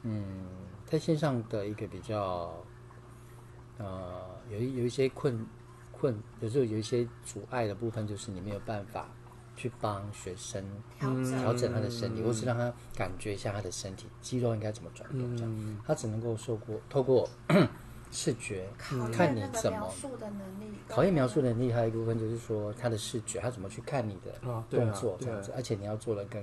[0.02, 0.46] 嗯，
[0.86, 2.52] 在线上的一个比较，
[3.76, 5.46] 呃，有一有一些困
[5.92, 9.06] 困，有时候有一些阻碍的部分，就是你没有办法
[9.54, 10.64] 去帮学生
[10.98, 17.28] 调整他的身体，或是让他感觉一下他的身体肌肉应该怎么转动，这样，他只能够受过透过。
[18.10, 18.68] 视觉，
[19.12, 19.92] 看你怎么
[20.88, 24.32] 考验描述能力，还有一部分就是说他的视觉，他怎么去看你的
[24.70, 26.42] 动作这样子，而且你要做的更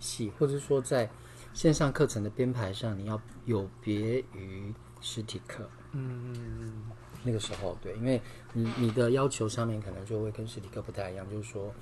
[0.00, 1.08] 细，或者是说在
[1.52, 5.68] 线上课程的编排上，你要有别于实体课。
[5.92, 6.82] 嗯嗯嗯，
[7.22, 8.20] 那个时候对，因为
[8.52, 11.72] 你你的要求上面可能就会跟实体课不太一样，就是说，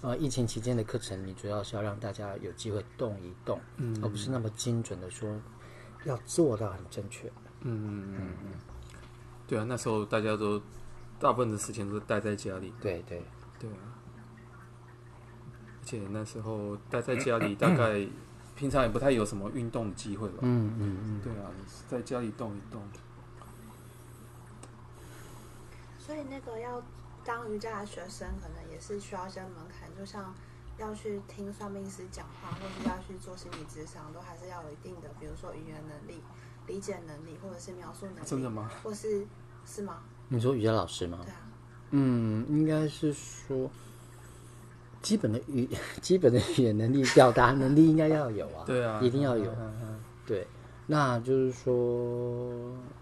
[0.00, 5.28] 呃，疫情期间的课程，你主要是要让大家有机会动一动，嗯，而不是那么精准的说
[6.04, 7.30] 要做到很正确。
[7.62, 8.50] 嗯嗯嗯嗯，
[9.46, 10.60] 对啊，那时候大家都
[11.18, 12.72] 大部分的时间都待在家里。
[12.80, 13.22] 对对
[13.58, 13.98] 对啊，
[15.80, 18.06] 而且那时候待在家里，大概
[18.54, 20.38] 平常也不太有什么运动的机会吧。
[20.42, 21.50] 嗯嗯嗯，对啊，
[21.88, 22.82] 在家里动一动。
[25.98, 26.82] 所以那个要
[27.24, 30.34] 当瑜伽的学生，可能也是需要一些门槛，就像
[30.78, 36.22] 要去听算命师讲话，或是要去做心理咨商，都还是要有一定的，比如说语言能力、
[36.68, 38.20] 理解能力，或者是描述能力。
[38.24, 38.70] 真的吗？
[38.84, 39.26] 或是
[39.66, 39.98] 是吗？
[40.28, 41.18] 你说瑜伽老师吗？
[41.24, 41.40] 对啊。
[41.90, 43.68] 嗯，应该是说
[45.00, 45.66] 基本的语
[46.02, 48.62] 基本的语言能力、表达能力应该要有啊。
[48.68, 49.50] 对啊，一定要有。
[50.26, 50.46] 对，
[50.86, 51.72] 那就是说，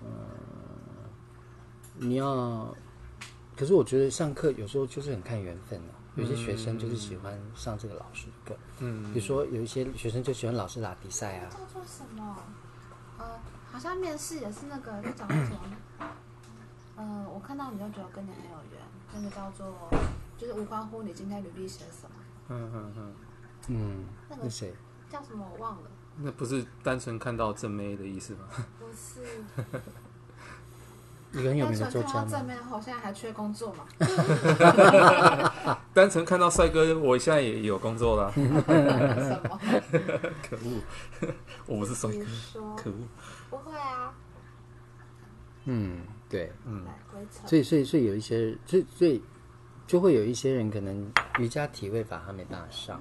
[0.05, 0.09] 嗯，
[1.97, 2.73] 你要，
[3.57, 11.51] 可是我觉得上课有时候就是很看缘分的，有些学生就是喜欢上这个老师的课，嗯，比如说有一些学生就喜欢老师打比赛啊。
[11.51, 12.37] 叫做什么？
[13.19, 13.39] 呃，
[13.73, 15.61] 好像面试也是那个，就讲什么？
[16.97, 18.81] 嗯、呃，我看到你就觉得跟你很有缘，
[19.15, 19.91] 那个叫做，
[20.37, 22.17] 就是无关乎你今天履历写什么。
[22.49, 23.15] 嗯嗯嗯。
[23.69, 24.75] 嗯，那个谁？
[25.11, 25.47] 叫什么？
[25.53, 25.91] 我忘了。
[26.19, 28.49] 那不是单纯看到正妹的意思吗？
[28.79, 29.45] 不是。
[31.39, 33.85] 一个很有名的看到正面后，现在还缺工作吗？
[35.93, 38.33] 单纯看到帅哥，我现在也有工作了。
[38.33, 38.41] 什
[39.49, 39.61] 么？
[40.49, 40.83] 可恶！
[41.67, 42.25] 我不是帅哥。
[42.77, 42.97] 可恶！
[43.51, 44.13] 不会啊。
[45.65, 46.85] 嗯，对，嗯。
[47.45, 49.23] 所以，所以，所以有一些，所以，所以
[49.87, 53.01] 就会有一些人可能瑜伽体位法他没办法上。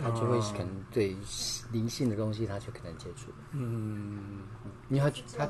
[0.00, 1.16] 他就会可能对
[1.72, 3.32] 灵性的东西，他就可能接触。
[3.50, 4.42] 嗯，
[4.88, 5.46] 因为他他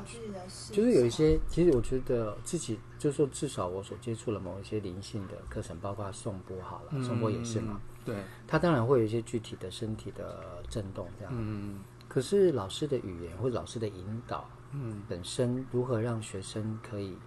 [0.71, 7.79] 就是有一些，其实我觉得自己就是说，至少我所接触了某一些灵性的课程，包括颂钵好了，颂钵也是嘛。
[8.05, 8.15] 对，
[8.47, 11.33] 他当然会有一些具体的身体的震动这样。
[11.35, 17.17] 嗯，可是老师的语言或者老师的引导，嗯，本身如何让学生可以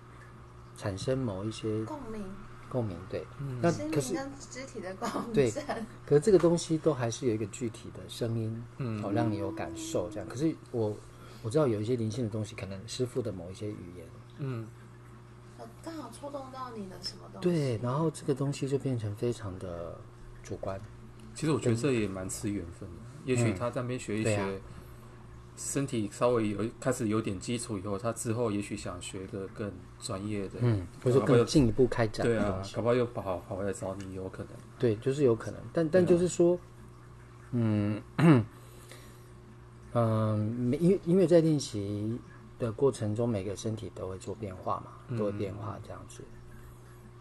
[0.77, 2.23] 产生某一些共鸣。
[2.69, 5.51] 共鸣对，嗯、那可是肢体的共鸣对，
[6.07, 10.27] 可是这个东西都还是有一个具体的声音，嗯，哦，让你有感受这样。
[10.27, 10.97] 可是我
[11.43, 14.07] 我知道有一些灵性的东西，可能师傅的某一些语言，
[14.39, 14.67] 嗯，
[15.83, 17.49] 刚好触动到你的什么东西？
[17.49, 19.99] 对，然后这个东西就变成非常的
[20.43, 20.81] 主观。
[21.35, 24.61] 其实我觉得这也蛮吃缘分的，嗯、也许他在那边学一学。
[25.55, 34.53] 身体稍微有开始有点基础以后，他之后也许想学个更专业的，嗯，或者更进一步开展，对啊，搞不好又跑跑回来找你，有可能。
[34.79, 36.59] 对，就是有可能，但但就是说，
[37.51, 38.03] 嗯
[39.95, 42.19] 嗯，每因为因为在练习
[42.59, 46.23] 的过程中，每个身体都会做变化嘛，都会变化这样子。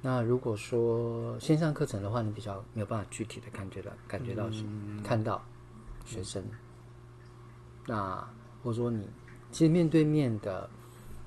[0.02, 4.64] 那如果说线上课程的话，你比较没有办法具体的感觉到感觉到是
[5.04, 5.44] 看到
[6.06, 6.44] 学生。
[7.86, 8.16] 那
[8.64, 9.08] 或者说你
[9.52, 10.70] 其实面对面的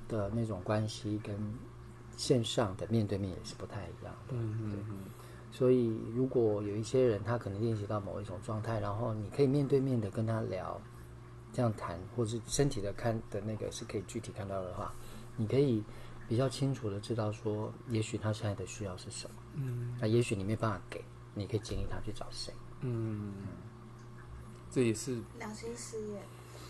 [0.09, 1.37] 的那种关系，跟
[2.17, 4.35] 线上的面对面也是不太一样的。
[4.35, 4.99] 嗯嗯嗯。
[5.53, 10.81] 所以如果有一些人他可能练习到某一种状态，然后你可以面对面的跟他聊，
[11.55, 14.93] 这样谈，或是身体的看的那个是可以具体看到的话，
[15.37, 15.83] 你可以
[16.29, 19.37] 比较清楚的知道说，也许他现在的需要是什么。
[19.55, 19.97] 嗯。
[20.01, 22.53] 那也许你没办法给，你可以建议他去找谁。
[22.81, 23.33] 嗯。
[24.69, 26.21] 这也是良心事业。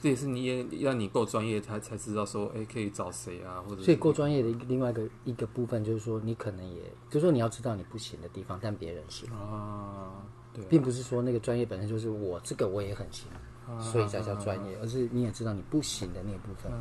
[0.03, 3.65] 这也是你也让你够专业，他才知道说，哎，可以找谁啊？
[3.67, 10.23] 或者所以够专业的一个另外一个一个部分，就是说你可能也，就是说你要知道你不行的地方，但别人行啊。
[10.55, 13.29] 对啊，并不是说那个专业本身就是我这个我也很行，
[13.69, 16.73] 啊、所以才叫专业，啊、而是你也知道你不行的那个部分。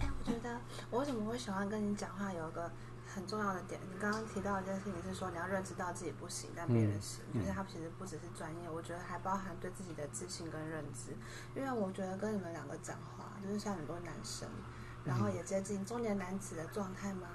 [0.00, 2.70] 哎、啊，我觉得我为什么会喜欢跟你讲话，有一个。
[3.14, 11.14] 很重要的点，你刚刚提到一件事情是说，你要认知到自己不行，但别人行，嗯、就是他其实不只是专业，我觉得还包含对自己的自信跟认知。
[11.54, 14.48] 因为我觉得跟你们两个讲话，就是像很多男生，
[15.04, 17.28] 然后也接近中年男子的状态嘛。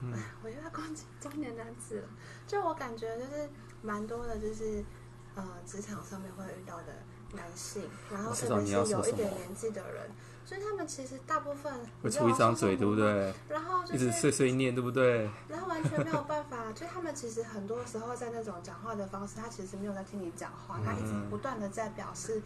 [0.00, 2.08] 嗯，我觉得攻击中年男子了，
[2.46, 3.48] 就我感觉就是
[3.80, 4.84] 蛮多的，就是
[5.34, 6.92] 呃职场上面会遇到的
[7.32, 10.10] 男性，然后特别是有一点年纪的人。
[10.46, 13.32] 所以他们其实大部分会出一张嘴，对不对？
[13.48, 15.30] 然后、就是、一直碎碎念，对不对？
[15.48, 22.42] 然后完全没有办法，就他们其实很多时候在那种讲话的方式，他其实没有在听你讲话，他一直不断的在表示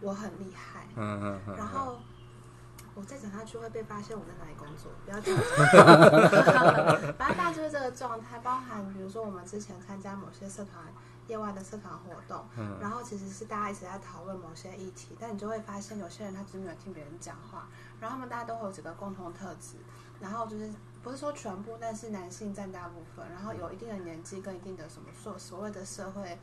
[0.00, 0.86] 我很厉害。
[0.94, 1.56] 嗯嗯嗯。
[1.56, 1.98] 然后
[2.94, 5.36] 我再讲下去会被发现我在哪里工作，不要讲。
[7.18, 10.84] 反正大概就是这个状态，包含比如说我们之前参加某些社团。
[11.26, 17.66] 业外的社团活动，嗯、然后其实是大家一直在讨论某些议题，但你就会发现有些人他只是没有听别人讲话，
[18.00, 19.76] 然后他们大家都会有几个共同特质，
[20.20, 20.70] 然后就是
[21.02, 26.38] 不是说全部，但是男性占大部分，然后有一定的年纪跟一定的什么所所谓的社会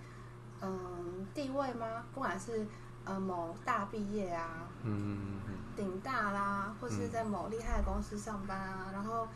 [0.62, 2.06] 嗯地位吗？
[2.14, 2.66] 不管是
[3.06, 5.40] 呃某大毕业啊，嗯
[5.76, 9.28] 顶大啦，或是在某厉害的公司上班啊，然后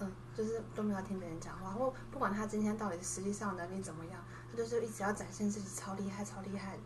[0.00, 4.21] 嗯就是都没有听别人讲话，或不管他今天到底实际上能力怎么样。
[4.56, 6.76] 就是一直要展现自己超厉害、超厉害，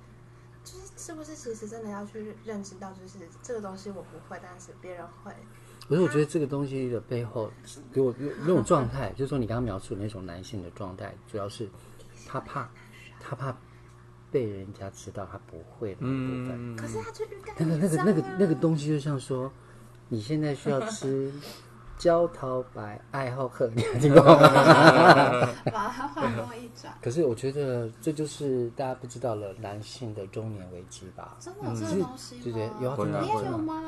[0.65, 5.33] 就是是不是其实真的要去认知到，就是这个东西我不会，但是别人会。
[5.89, 7.51] 可是我觉得这个东西的背后，
[7.93, 11.69] 给我那种状态，就是说你刚刚描述的那种男性的状态，主要是
[12.27, 12.69] 他怕，
[13.21, 13.57] 他怕
[14.33, 16.77] 被人家知道他不会的那部分。
[16.77, 17.25] 可是他就
[17.57, 19.53] 那个那个那个那个东西，就像说，
[20.09, 21.33] 你现在需要吃
[21.99, 24.39] 焦桃白爱好喝，你听过吗？
[25.73, 26.93] 把它换过一转。
[27.03, 31.37] 可是我觉得这就是大家不知道了男性的中年危机吧？
[31.41, 32.41] 真的有这个东西吗？
[32.45, 33.83] 对对，有啊，你也有吗？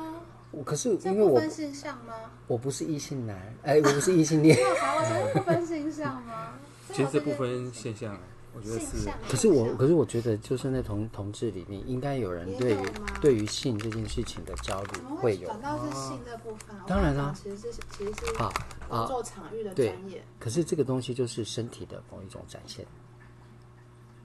[0.50, 2.14] 我可是因为我分性向吗？
[2.46, 4.56] 我不是异性男，哎，我不是异性恋。
[4.58, 6.54] 我真的不分性向吗？
[6.92, 8.16] 其实这部分现象，
[8.54, 9.10] 我觉得是。
[9.28, 12.78] 可是我，可是我觉得，就是那同同志里面，应该有人对于
[13.20, 15.48] 对于性这件事情的焦虑会有。
[15.48, 18.52] 反倒是性这部分，当然啦，其实是其实是好
[18.88, 20.24] 工作场域的专业。
[20.38, 22.86] 可是这个东西就是身体的某一种展现。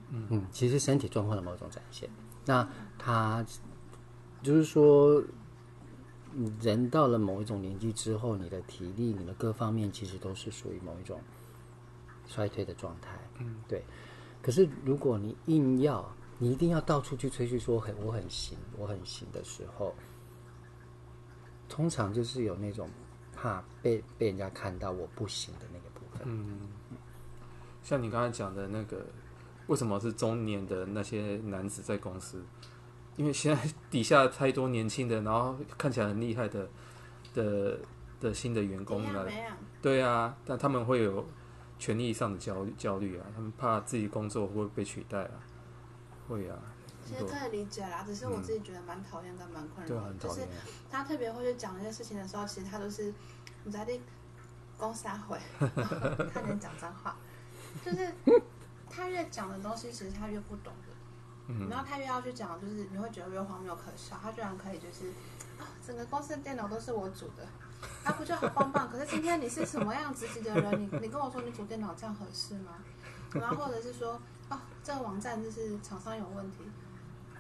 [0.09, 2.09] 嗯嗯，其实身体状况的某种展现。
[2.45, 2.67] 那
[2.97, 3.45] 他
[4.41, 5.24] 就是说。
[6.59, 11.21] 人到了某一种年纪之后，你的体力、你的各方面其实都是属于某一种
[12.26, 13.11] 衰退的状态。
[13.38, 13.84] 嗯，对。
[14.43, 19.95] 可是如果你硬要，你一定要到处去吹嘘说很我很行，我很行的时候，
[21.69, 22.89] 通常就是有那种
[23.33, 26.21] 怕被被人家看到我不行的那个部分。
[26.25, 26.59] 嗯，
[27.81, 29.05] 像你刚才讲的那个，
[29.67, 32.43] 为什么是中年的那些男子在公司？
[33.15, 36.67] 因为现在底下太多年轻的，然后看起来很厉害的
[37.33, 37.79] 的
[38.19, 39.25] 的新的员工了。
[39.81, 41.25] 对啊，但他们会有
[41.80, 45.39] 权益上的焦虑焦虑啊，他们怕自己工作会被取代啊，
[46.28, 46.57] 会啊。
[47.05, 50.47] 其实可以理解啦，只是我自己觉得蛮讨厌跟蛮困扰的，嗯、就是
[50.89, 53.13] 他特别会去讲一些事情的时候，其实他都是
[53.65, 53.99] 你在那
[54.78, 55.38] 公三会，
[56.34, 57.17] 他能讲脏话，
[57.84, 58.09] 就是
[58.89, 60.93] 他越讲的东西，其实他越不懂的。
[61.49, 64.17] 嗯、然后他越要去讲，就是你会觉得越荒谬可笑。
[64.24, 65.09] 他居然可以就是
[65.59, 67.45] 啊，整个公司的电脑都是我煮的，
[68.04, 68.89] 他、啊、不就好棒棒？
[68.89, 70.82] 可是今天你是什么样子级的人？
[70.82, 72.74] 你你跟我说你组电脑这样合适吗？
[73.34, 76.58] 然后或者是说，哦，这个网站就是厂商有问题，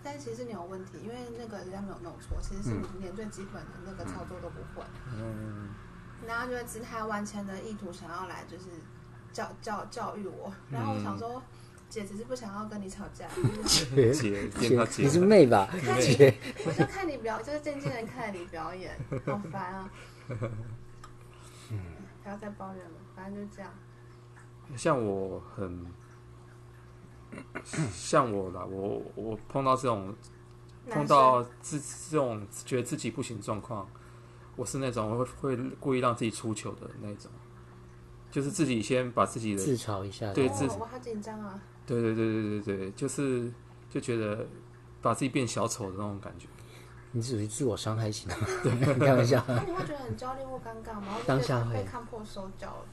[0.03, 4.85] 但是其实你有问题，因为那个人家没有弄错，其实是你连最基本的那个操作都不会。
[5.15, 5.69] 嗯。
[6.25, 8.65] 然后就会姿态万千的意图想要来就是
[9.31, 11.41] 教教教育我，然后我想说。
[11.89, 13.27] 姐只是不想要跟你吵架，
[13.67, 14.49] 姐姐，
[14.97, 15.69] 你是妹吧？
[16.01, 16.35] 姐，
[16.65, 18.97] 我就看你表，就是静静的看你表演，
[19.27, 19.87] 好烦啊！
[21.71, 21.79] 嗯，
[22.23, 23.71] 不要再抱怨了，反正就这样。
[24.75, 25.85] 像我很，
[27.91, 30.15] 像我啦，我我碰到这种，
[30.89, 33.87] 碰到自这种觉得自己不行状况，
[34.55, 37.29] 我是那种会会故意让自己出糗的那种，
[38.31, 41.59] 就是自己先把自己的自嘲一下，对自，我好紧张啊。
[41.85, 43.51] 对对对对对对，就是
[43.89, 44.47] 就觉得
[45.01, 46.47] 把自己变小丑的那种感觉。
[47.13, 49.41] 你属于自我伤害型的， 对，开玩笑。
[49.47, 51.15] 那你会觉得很焦虑或尴尬吗？
[51.25, 52.85] 当下会被看破手脚了。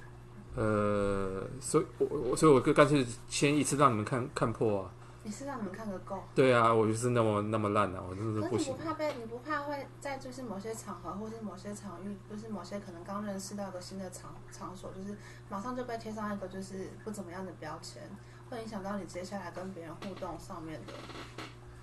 [0.57, 4.91] 呃，所以我我所以我就干脆先一次让你们看看破啊。
[5.23, 6.23] 你是让你们看个够？
[6.35, 8.59] 对啊，我就是那么那么烂啊，我真的是不行。
[8.59, 9.14] 可是你不怕被？
[9.21, 15.16] 你不怕会在就是某些场合，或是某些场域，就是某些可能刚认识到一个新的场场所，就是
[15.49, 18.03] 马上就被贴上一个就是不怎么样的标签？
[18.49, 20.93] 会影响到你接下来跟别人互动上面的。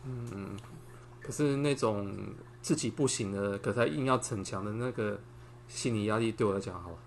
[0.04, 0.58] 嗯，
[1.28, 5.20] 可是那种自己不行的，可他硬要逞强的那个
[5.68, 6.98] 心理压力，对我来讲，好，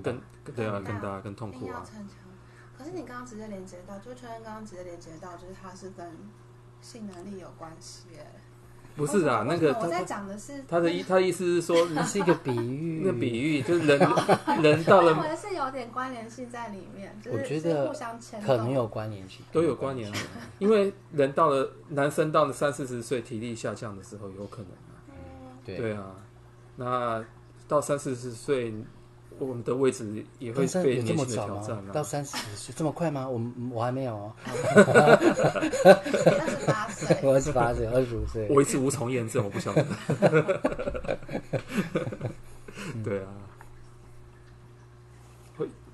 [0.00, 0.22] 更
[0.54, 1.84] 对啊，更大、更痛苦啊。
[2.78, 6.16] 可是你刚刚直接连接到，就确认刚刚直接连接到，就是他是跟
[6.80, 8.24] 性能力有关系耶。
[9.00, 13.98] 不是啊，那个我在讲的是他的意，他意思是说，那是一个比喻，那比喻就是人
[14.62, 17.90] 人到了，我是有点关联性在里面，就是我觉得
[18.44, 20.12] 可能有关联性，都有关联，
[20.60, 25.00] 因为人到了男生到了三四十岁，体力下降的时候，有可能啊，
[25.64, 26.14] 对啊，
[26.76, 27.24] 那
[27.66, 28.74] 到三四十岁。
[29.40, 33.28] 我们的位置也会被年轻的挑战到三十岁这么快吗？
[33.28, 33.40] 我
[33.72, 34.32] 我还没有哦。
[34.44, 35.18] 二
[36.48, 38.46] 十八岁，我二十八岁，二十五岁。
[38.50, 39.84] 我一直无从验证，我不晓得。
[43.02, 43.28] 对啊。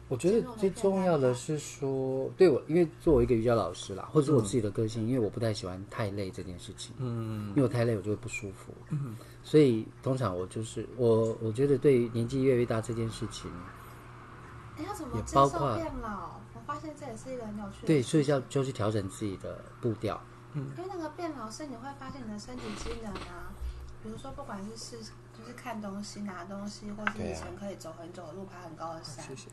[0.09, 6.95] 会，我觉得最重要的是说，对我，因为作为一个瑜伽老师啦，或者是我自己的个性，因为我不太喜欢太累这件事情。
[6.99, 7.49] 嗯。
[7.51, 8.73] 因为我太累，我就会不舒服。
[8.91, 9.17] 嗯。
[9.43, 13.51] 所以通常我就是我，我觉得对于年纪越来越大这件事情，
[14.77, 16.41] 哎，要怎么接受变老？
[16.55, 17.87] 我发现这也是一个很有趣的。
[17.87, 20.21] 对，所以要就去调整自己的步调。
[20.53, 23.53] 嗯，因为那个变老是你会发现你的身体机能啊，
[24.03, 29.25] 比如说不管是是就是看东西、拿东西，或是以前可以走很久的路、爬很高的山。
[29.25, 29.49] 谢谢。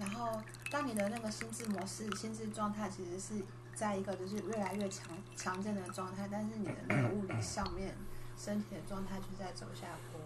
[0.00, 0.40] 然后，
[0.72, 3.44] 当你的那个心智模式、心智状态其实是
[3.74, 7.94] 在一个就是越来越强强健的状态，但是你的那个物理上面。
[8.36, 10.18] 身体的状态就在走下坡，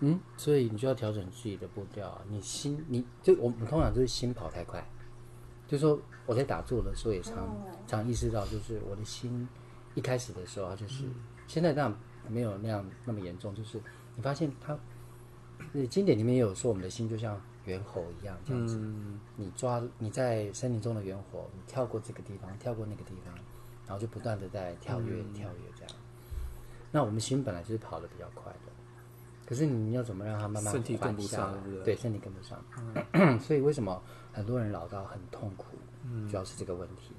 [0.00, 2.20] 嗯，所以你就要调整自己的步调。
[2.28, 4.86] 你心，你就我们通常就是心跑太快。
[5.66, 7.48] 就说我在打坐的时候也常
[7.86, 9.48] 常意识到，就是我的心
[9.94, 11.04] 一开始的时候啊，就是
[11.46, 11.98] 现在这样
[12.28, 13.54] 没有那样那么严重。
[13.54, 13.80] 就是
[14.14, 14.78] 你发现它，
[15.72, 18.80] 那经典里面也有说，我们的心就像猿猴一样这样子。
[19.36, 23.34] 你抓你在森林中的猿猴，你跳过这个地方，跳过那个地方，
[23.86, 25.94] 然后就不断的在跳跃跳跃这样。
[26.90, 28.72] 那我们心本来就是跑得比较快的。
[29.44, 31.54] 可是你要怎么让它慢慢身体跟不上？
[31.84, 32.64] 对，身体跟不上。
[33.12, 34.00] 嗯、 所以为什么
[34.32, 35.76] 很多人老到很痛苦？
[36.04, 37.12] 嗯，主要是这个问题。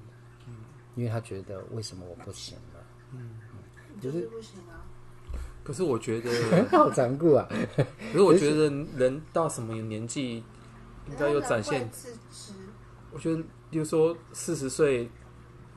[0.48, 0.56] 嗯，
[0.96, 2.84] 因为他觉得为什么我不行了？
[3.12, 3.40] 嗯，
[4.02, 4.83] 就是不行啊。
[5.64, 6.30] 可是我觉得
[6.70, 7.48] 好残酷啊！
[7.78, 10.44] 可是我觉得人到什么年纪
[11.10, 12.54] 应该有展现自知。
[13.12, 15.10] 我觉得，比如说四十岁、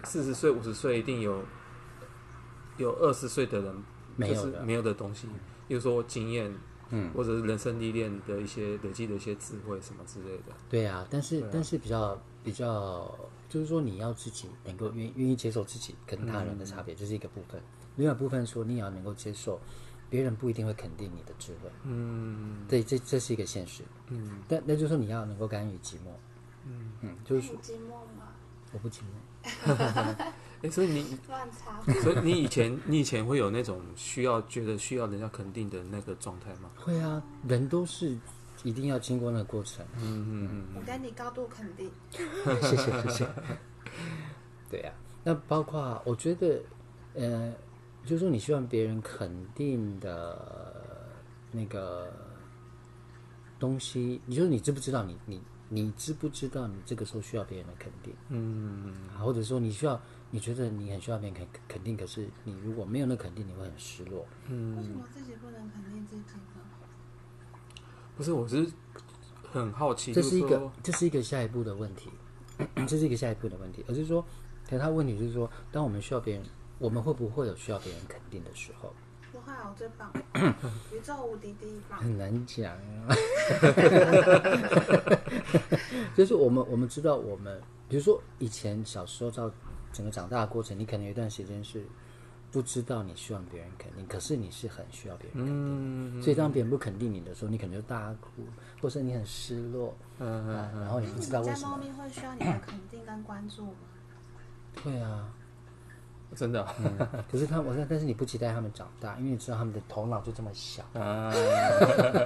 [0.05, 1.41] 四十岁、五十岁，一定有
[2.79, 3.85] 有二十岁的人
[4.17, 5.29] 没有没有的东西。
[5.69, 6.53] 比如说经验，
[6.91, 10.55] 嗯，或者是人生历练的一些累积的一些智慧什么之类的。
[10.69, 13.15] 对啊，但是、啊、但是比较比较，
[13.49, 17.61] 就是说你要自己能够愿愿意接受自己跟他人的差别，这、嗯、是一个部分。
[17.97, 19.61] 另外部分说，你也要能够接受
[20.09, 21.71] 别人不一定会肯定你的智慧。
[21.85, 23.83] 嗯，对，这这是一个现实。
[24.09, 26.11] 嗯，但那就是说你要能够甘于寂寞。
[26.65, 28.29] 嗯嗯，就是说寂寞吗？
[28.73, 29.07] 我不寂寞。
[30.63, 36.71] 哎，所以你 乱插， 所以你以前你以前会有那种需要觉得需要人家肯定的那个状态吗？
[36.77, 38.17] 会啊，人都是
[38.65, 39.85] 一定要经过那个过程。
[39.97, 41.91] 嗯嗯嗯，我跟你高度肯定，
[42.63, 43.29] 谢谢谢谢。
[44.71, 46.61] 对呀、啊，那包括我觉得，
[47.15, 47.53] 呃，
[48.07, 51.13] 就是说你希望别人肯定的
[51.53, 52.11] 那个
[53.59, 58.15] 东西，你说你知不知道你你你知不知道你这个时候需要别人的肯定？
[58.31, 60.01] 嗯，或者说你需要。
[60.29, 64.27] 你觉得你很需要别人肯肯定，可是你如果没有那肯定，你会很失落。
[64.49, 66.61] 嗯，为什么自己不能肯定自己呢？
[68.17, 68.69] 不是，我是
[69.53, 72.11] 很好奇，这是一个这是一个下一步的问题，
[72.89, 74.23] 这是一个下一步的问题，而是说，
[74.69, 76.45] 可他问题就是说，当我们需要别人，
[76.79, 78.93] 我们会不会有需要别人肯定的时候？
[79.33, 80.11] 不会，我最棒，
[80.93, 81.99] 宇宙无敌第一棒。
[81.99, 83.15] 很难讲啊，
[86.17, 89.51] 就是我们我们知道，我们比如说以前小时候到。
[89.93, 91.83] 整个长大的过程，你可能有一段时间是
[92.53, 96.19] 不知道你希望别人肯定，可是你是很需要别人肯定。
[96.19, 98.45] 嗯，所以当别人不肯定你的时候，你可能就大哭，
[98.83, 99.97] 或是你很失落。
[100.19, 101.71] 嗯嗯、啊、然后你不知道为什么。
[101.71, 103.73] 猫咪会需要你的肯定跟关注吗？
[104.85, 105.33] 会啊，
[106.35, 107.25] 真的、嗯。
[107.31, 110.83] 可是他，我说，但是你不期待他们长大，因为你知道他们的头脑就这么小。
[110.95, 111.33] 啊。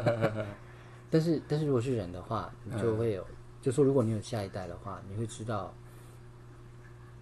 [1.11, 5.74] 但是，但是如果是人的话，你就会有，嗯、就说如果你有下一代的话，你会知道。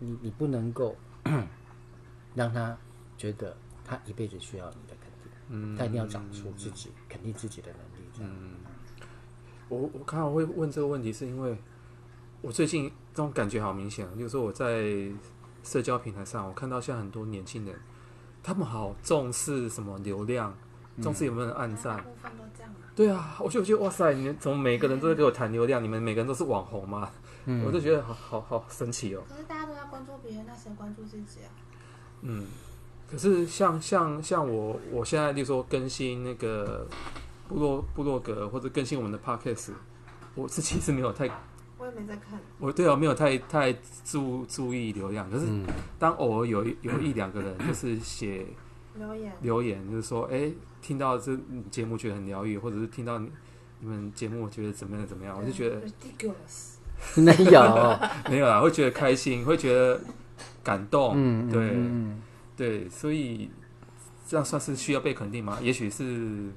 [0.01, 0.95] 你你不能够
[2.33, 2.79] 让他
[3.16, 8.09] 觉得他一辈子需要你的肯定，嗯，他一定要长出自己、嗯、肯定自己的能力。
[8.16, 8.55] 这样，嗯，
[9.68, 11.59] 我我刚好会问这个问题，是因为
[12.41, 14.85] 我最近这种感觉好明显，就是说我在
[15.62, 17.78] 社交平台上，我看到现在很多年轻人，
[18.42, 20.56] 他们好重视什么流量，
[21.02, 22.72] 重视有没有人按赞，部分都这样。
[22.94, 25.82] 对啊，我就觉得哇塞，你们怎么每个人都在给我谈流量？
[25.82, 27.11] 你们每个人都是网红吗？
[27.44, 29.22] 嗯，我就觉得好好好神奇哦。
[29.28, 31.48] 可是大家都要关注别人，那谁关注自己啊？
[32.22, 32.46] 嗯，
[33.09, 36.86] 可是像像像我，我现在就说更新那个
[37.48, 39.70] 部落部落格或者更新我们的 podcast，
[40.34, 41.32] 我自己是没有太，我
[41.91, 42.39] 也没在看。
[42.59, 43.72] 我对啊，没有太太
[44.05, 45.30] 注注意流量。
[45.30, 45.47] 可是
[45.99, 48.47] 当偶尔有有一两个人就是写
[48.97, 50.51] 留言留言，就是说，哎，
[50.82, 51.36] 听到这
[51.70, 53.30] 节目觉得很疗愈，或者是听到你
[53.80, 55.80] 你们节目觉得怎么样怎么样，我就觉得。
[57.14, 60.01] 没有， 没有啦，会觉得开心，会觉得
[60.64, 62.20] 感动，嗯，对，嗯、
[62.57, 63.49] 对，所以
[64.26, 65.59] 这样算是需要被肯定吗？
[65.62, 66.51] 也许是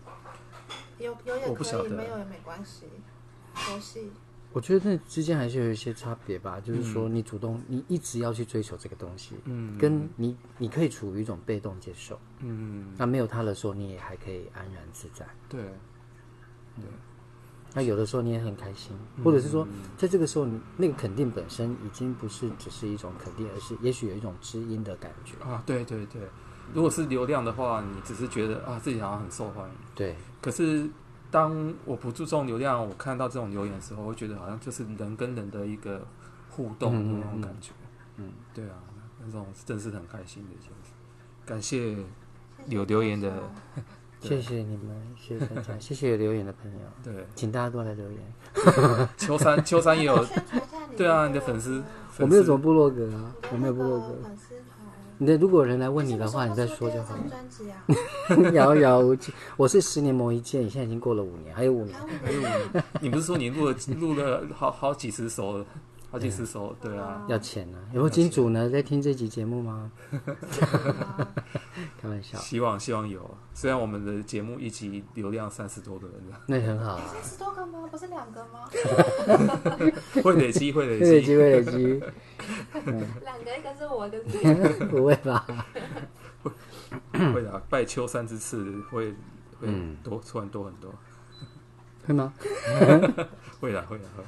[0.97, 2.87] 有有也可以，没有也没关系，
[3.71, 4.11] 游戏。
[4.53, 15.61] 我觉得那之间还是有一些差别吧，就是说你主动，你一直要去追求这个东西，嗯，跟你你可以处于一种被动接受，嗯，那没有他的时候，你也还可以安然自在，对，
[16.75, 16.85] 对。
[17.73, 18.91] 那有的时候你也很开心，
[19.23, 19.65] 或者是说，
[19.97, 25.63] 在这个时候，你那个肯定本身已经不是只是一种肯定，而是也许有一种知音的感觉啊。
[25.65, 26.21] 对对对，
[26.73, 29.75] 如果是流量的话，你只是觉得啊自己好像很受欢迎。
[29.95, 30.17] 对。
[30.41, 30.85] 可是
[31.31, 36.05] 当我不注重流量，我看到这种留言的时候，我会觉得好像就是人跟人的一个
[36.49, 37.71] 互动的那种感觉。
[38.17, 38.75] 嗯，嗯，嗯，对啊，
[39.25, 40.91] 那种真是很开心的一件事。
[41.45, 41.95] 感谢
[42.67, 43.31] 有留言的。
[44.21, 46.77] 谢谢你们，谢谢大家，谢谢有留言的朋友。
[47.03, 48.21] 对，请大家多来留言。
[49.17, 50.23] 秋山，秋山也有。
[50.95, 51.83] 对啊，你的粉丝。
[52.19, 54.15] 我没有什么部落格啊，我没有部落格。
[55.21, 57.15] 你的如果有人来问你的话，你再说就好。
[57.29, 57.85] 专辑啊，
[58.53, 59.31] 遥遥无期。
[59.55, 61.95] 我是十年磨一剑，你现在已经过了五年，还有五年，
[62.25, 62.83] 还有五年。
[63.01, 65.65] 你不是说你录了录了好好几十首了？
[66.09, 67.77] 好几十首，对啊，要钱啊。
[67.93, 68.67] 有没有金主呢？
[68.67, 69.91] 在听这集节目吗？
[72.01, 72.37] 开玩笑。
[72.39, 73.21] 希望希望有。
[73.53, 76.15] 虽然我们的节目一集流量三十多个人，
[76.47, 77.01] 那很好啊。
[77.13, 77.87] 三十多个吗？
[77.89, 78.67] 不是两个吗？
[80.23, 82.03] 会累积，会累积，会累积，会累积。
[82.85, 84.85] 两个，一个是我，一个是。
[84.87, 85.45] 不会吧？
[87.13, 89.13] 会的，拜秋山之赐，会
[89.59, 89.67] 会
[90.03, 90.93] 多，突然多很多。
[92.05, 92.33] 会吗？
[93.59, 94.23] 会的，会的，会。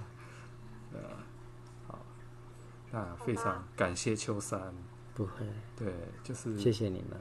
[2.92, 4.72] 那，非常感谢秋山，
[5.16, 5.32] 不会，
[5.76, 5.92] 对，
[6.24, 7.20] 就是谢谢你们。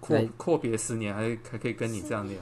[0.00, 2.40] 阔阔别十年，还还可以跟你这样聊，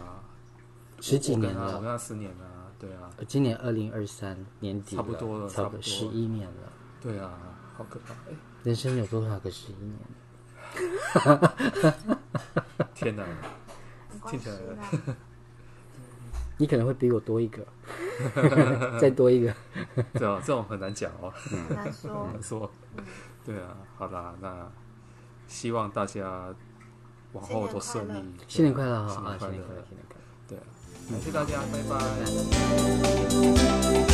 [1.01, 3.11] 十几年了，我跟他十年了，对啊。
[3.26, 6.72] 今年二零二三年底，差不多了，差不多十一年了。
[7.01, 7.36] 对啊，
[7.81, 8.12] 好可怕！
[8.62, 9.97] 人生有多少个十一年？
[12.95, 13.24] 天哪，
[14.28, 14.57] 听起来。
[16.59, 17.66] 你可能会比我多一个，
[19.01, 19.51] 再多一个，
[20.12, 22.70] 对啊，这种很难讲哦，很难说，很难说，
[23.43, 24.70] 对啊，好啦，那
[25.49, 26.55] 希望大家
[27.33, 30.64] 往后都顺利，新年快乐，新年快乐，新年快乐，新年快乐，对啊，
[31.11, 31.83] 感谢大家，拜
[34.05, 34.09] 拜。